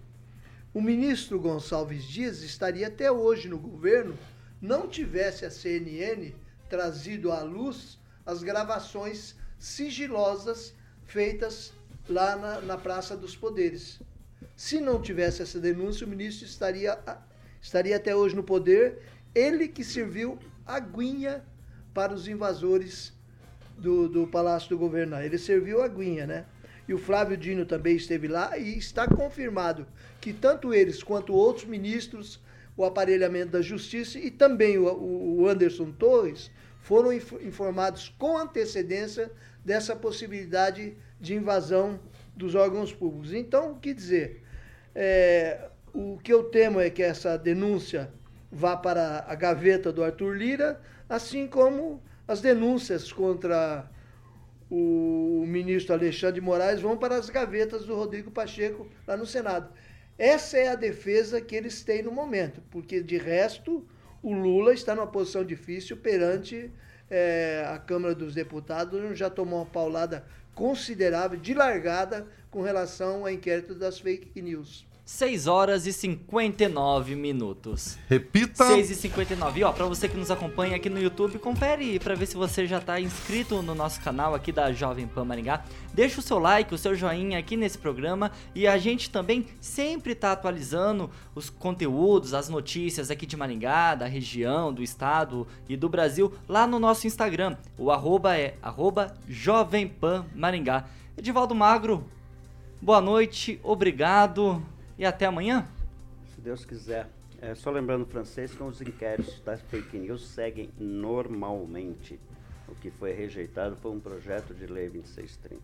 [0.75, 4.19] o ministro Gonçalves Dias estaria até hoje no governo
[4.61, 6.33] não tivesse a CNN
[6.69, 11.73] trazido à luz as gravações sigilosas feitas
[12.09, 14.01] lá na, na Praça dos Poderes.
[14.59, 16.99] Se não tivesse essa denúncia, o ministro estaria,
[17.63, 18.99] estaria até hoje no poder,
[19.33, 20.37] ele que serviu
[20.67, 21.45] aguinha
[21.95, 23.13] para os invasores
[23.79, 25.25] do, do Palácio do Governador.
[25.25, 26.45] Ele serviu aguinha, né?
[26.89, 29.87] E o Flávio Dino também esteve lá e está confirmado
[30.21, 32.41] que tanto eles quanto outros ministros,
[32.77, 36.51] o aparelhamento da justiça e também o, o Anderson Torres
[36.81, 39.31] foram informados com antecedência
[39.65, 42.01] dessa possibilidade de invasão
[42.35, 43.33] dos órgãos públicos.
[43.33, 44.48] Então, o que dizer?
[45.01, 48.11] É, o que eu temo é que essa denúncia
[48.51, 53.89] vá para a gaveta do Arthur Lira, assim como as denúncias contra
[54.69, 59.73] o ministro Alexandre de Moraes vão para as gavetas do Rodrigo Pacheco lá no Senado.
[60.19, 63.87] Essa é a defesa que eles têm no momento, porque de resto
[64.21, 66.73] o Lula está numa posição difícil perante
[67.09, 70.27] é, a Câmara dos Deputados, já tomou uma paulada
[70.57, 74.88] considerável de largada com relação ao inquérito das fake news.
[75.09, 77.99] 6 horas e 59 minutos.
[78.11, 78.67] Repita.
[78.67, 79.59] 6 e 59.
[79.59, 82.67] E ó, pra você que nos acompanha aqui no YouTube, confere pra ver se você
[82.67, 85.65] já tá inscrito no nosso canal aqui da Jovem Pan Maringá.
[85.95, 90.15] Deixa o seu like, o seu joinha aqui nesse programa e a gente também sempre
[90.15, 95.89] tá atualizando os conteúdos, as notícias aqui de Maringá, da região, do estado e do
[95.89, 97.57] Brasil lá no nosso Instagram.
[97.79, 100.85] O arroba é arroba Jovem Pan Maringá.
[101.17, 102.05] Edivaldo Magro,
[102.83, 104.63] boa noite, obrigado
[104.99, 105.67] e até amanhã.
[106.35, 107.09] Se Deus quiser.
[107.41, 112.19] É, só lembrando, francês, que os inquéritos das fake news seguem normalmente.
[112.67, 115.63] O que foi rejeitado foi um projeto de lei 2630.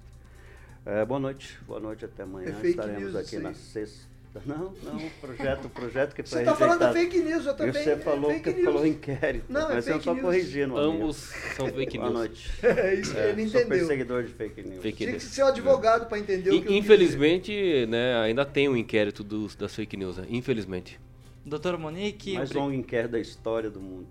[0.87, 2.55] É, boa noite, boa noite até amanhã.
[2.63, 4.14] É Estaremos aqui na sexta.
[4.45, 7.71] Não, não, projeto, projeto que foi Você tá falando fake news, eu também.
[7.81, 8.65] E você é falou fake que news.
[8.65, 9.45] falou inquérito.
[9.49, 10.25] Não, é mas eu fake só news.
[10.25, 10.77] corrigindo.
[10.77, 11.17] Ambos
[11.57, 12.19] são fake Boa news.
[12.19, 12.51] noite.
[12.67, 13.79] É isso que ele sou entendeu.
[13.79, 14.83] perseguidor de fake news.
[14.83, 15.23] Fake Tinha que news.
[15.23, 19.55] ser um advogado para entender o que eu Infelizmente, né, ainda tem um inquérito dos,
[19.55, 20.27] das fake news, né?
[20.29, 20.99] Infelizmente.
[21.47, 24.09] Doutora Monique, Mais longo inquérito da história do mundo.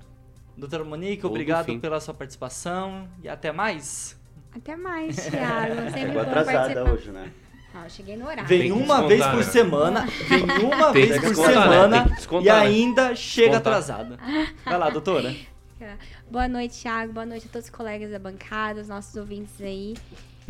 [0.55, 4.17] Doutora Monique, Ou do obrigado pela sua participação e até mais.
[4.55, 5.75] Até mais, Thiago.
[5.91, 6.91] Sempre Chegou atrasada participar.
[6.93, 7.31] hoje, né?
[7.73, 8.45] Não, eu cheguei no horário.
[8.45, 9.43] Vem uma descontar, vez por né?
[9.43, 11.53] semana, vem uma Tem vez por né?
[11.53, 12.51] semana descontar, e né?
[12.51, 13.73] ainda chega Descontar.
[13.73, 14.19] atrasada.
[14.63, 15.35] Vai lá, doutora.
[16.31, 17.11] Boa noite, Thiago.
[17.13, 19.95] Boa noite a todos os colegas da bancada, os nossos ouvintes aí.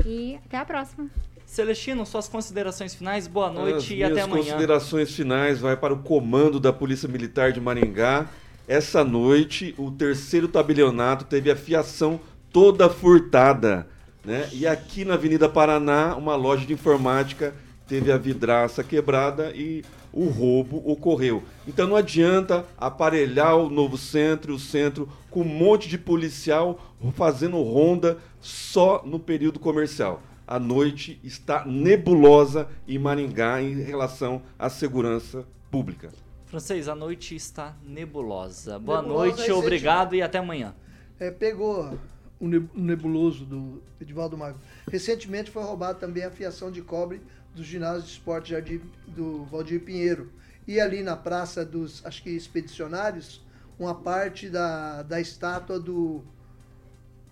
[0.05, 1.09] E até a próxima.
[1.45, 4.43] Celestino, suas considerações finais, boa noite As e minhas até amanhã.
[4.43, 8.27] considerações finais vai para o comando da Polícia Militar de Maringá.
[8.67, 12.19] Essa noite, o terceiro tabelionato teve a fiação
[12.51, 13.87] toda furtada.
[14.23, 14.49] Né?
[14.53, 17.53] E aqui na Avenida Paraná, uma loja de informática
[17.87, 21.43] teve a vidraça quebrada e o roubo ocorreu.
[21.67, 26.79] Então não adianta aparelhar o novo centro, o centro com um monte de policial
[27.15, 30.21] fazendo ronda só no período comercial.
[30.47, 36.11] A noite está nebulosa em Maringá em relação à segurança pública.
[36.45, 38.77] Francês, a noite está nebulosa.
[38.77, 40.75] Boa Nebulosa noite, obrigado e até amanhã.
[41.19, 41.97] É, pegou
[42.43, 44.59] o neb- o nebuloso do Edivaldo Magro.
[44.91, 47.21] Recentemente foi roubada também a fiação de cobre
[47.55, 50.29] do ginásio de esporte Jardim do Valdir Pinheiro.
[50.67, 53.41] E ali na praça dos, acho que expedicionários,
[53.79, 56.21] uma parte da, da estátua do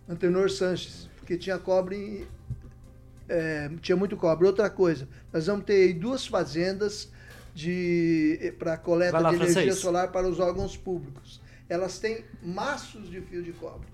[0.07, 2.27] Antenor Sanches, porque tinha cobre,
[3.27, 4.45] é, tinha muito cobre.
[4.47, 7.11] Outra coisa, nós vamos ter aí duas fazendas
[7.53, 9.79] de para coleta lá, de energia francês.
[9.79, 11.41] solar para os órgãos públicos.
[11.67, 13.90] Elas têm maços de fio de cobre.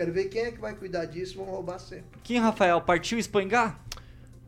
[0.00, 2.06] Quero ver quem é que vai cuidar disso, vão roubar sempre.
[2.24, 3.78] Kim Rafael, partiu espangar?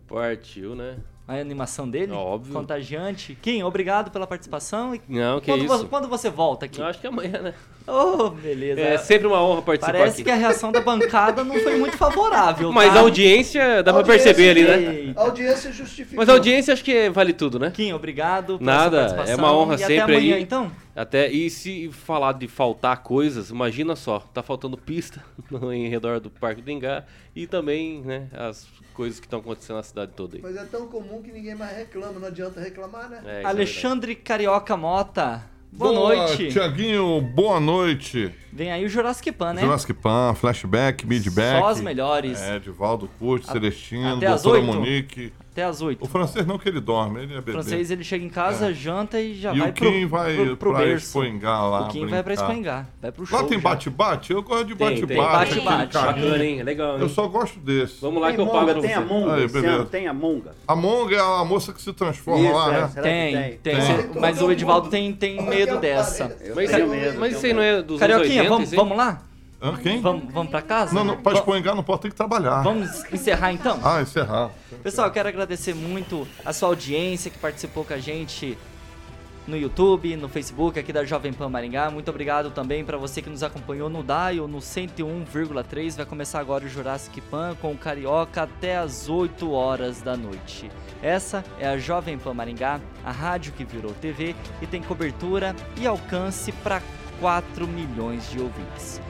[0.08, 0.96] Partiu, né?
[1.28, 2.10] A animação dele?
[2.10, 2.54] Óbvio.
[2.54, 3.36] Contagiante.
[3.42, 4.98] Kim, obrigado pela participação.
[5.06, 5.68] Não, que quando, isso.
[5.76, 6.80] Você, quando você volta aqui?
[6.80, 7.54] Eu acho que amanhã, né?
[7.86, 8.80] Oh, beleza.
[8.80, 10.24] É sempre uma honra participar Parece aqui.
[10.24, 12.72] que a reação da bancada não foi muito favorável.
[12.72, 13.00] Mas tá?
[13.00, 15.12] a audiência dá pra perceber ali, né?
[15.14, 16.16] A audiência justifica.
[16.16, 17.70] Mas a audiência acho que vale tudo, né?
[17.72, 19.32] Kim, obrigado pela Nada, sua participação.
[19.32, 20.42] é uma honra e sempre até amanhã, aí.
[20.42, 20.72] então.
[20.94, 26.20] Até, e se falar de faltar coisas, imagina só, tá faltando pista no, em redor
[26.20, 30.36] do Parque do Engá e também, né, as coisas que estão acontecendo na cidade toda
[30.36, 30.42] aí.
[30.42, 33.22] Mas é tão comum que ninguém mais reclama, não adianta reclamar, né?
[33.24, 36.48] É, é Alexandre Carioca Mota, boa, Boa, noite.
[36.48, 38.32] Tiaguinho, boa noite.
[38.52, 39.62] Vem aí o Jurassic Pan, né?
[39.62, 41.60] Jurassic Pan, flashback, midback.
[41.60, 42.40] Só as melhores.
[42.42, 44.60] É, Divaldo Curte, Celestino, até doutora?
[44.60, 45.32] Monique.
[45.52, 46.02] Até as 8.
[46.02, 47.52] O francês não que ele dorme, ele é O bebê.
[47.52, 48.72] francês ele chega em casa, É.
[48.72, 51.18] janta e já e vai o Kim pro, vai pro, pro pra berço.
[51.42, 51.82] Lá.
[51.82, 52.32] O Kim vai pra.
[52.32, 53.38] Espoingá, vai pro show.
[53.38, 54.32] Lá tem bate-bate?
[54.32, 55.06] Eu gosto de bate-bate.
[55.06, 55.16] tem.
[55.18, 55.92] Bate-bate.
[55.94, 56.62] Bacana, hein?
[56.62, 57.08] Legal, Eu hein?
[57.10, 58.00] só gosto desse.
[58.00, 60.54] Vamos lá Tem que eu pago monga, pra tem a monga, Aí, tem a monga.
[60.66, 62.90] A Monga é a moça que se transforma Isso, lá, é, né?
[63.02, 63.58] Tem, tem.
[63.76, 64.20] Tem.
[64.20, 66.34] mas o Edivaldo tem, tem medo dessa.
[66.40, 68.48] Eu Mas, tenho isso- medo, mas tenho isso aí não é dos Carioquinha, anos 80,
[68.48, 68.78] vamos, isso aí?
[68.88, 69.22] vamos lá?
[69.62, 70.00] Hã, quem?
[70.00, 70.92] Vamos, vamos pra casa?
[70.92, 72.62] Não, não, pra Espoingá não pode ter que trabalhar.
[72.62, 73.78] Vamos encerrar então?
[73.84, 74.50] Ah, encerrar.
[74.82, 78.58] Pessoal, eu quero agradecer muito a sua audiência que participou com a gente
[79.46, 81.90] no YouTube, no Facebook aqui da Jovem Pan Maringá.
[81.90, 85.96] Muito obrigado também para você que nos acompanhou no Dial no 101,3.
[85.96, 90.72] Vai começar agora o Jurassic Pan com o Carioca até as 8 horas da noite.
[91.00, 95.86] Essa é a Jovem Pan Maringá, a rádio que virou TV e tem cobertura e
[95.86, 96.82] alcance para
[97.20, 99.00] 4 milhões de ouvintes.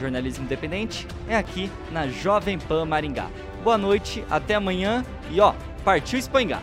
[0.00, 3.28] Jornalismo independente é aqui na Jovem Pan Maringá.
[3.64, 6.62] Boa noite, até amanhã e ó, partiu Espanhar.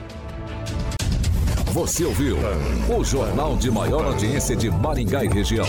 [1.74, 2.38] Você ouviu
[2.98, 5.66] o jornal de maior audiência de Maringá e região.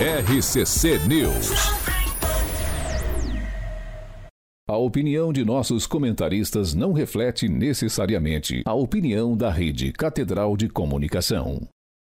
[0.00, 1.50] RCC News.
[4.68, 11.66] A opinião de nossos comentaristas não reflete necessariamente a opinião da Rede Catedral de Comunicação.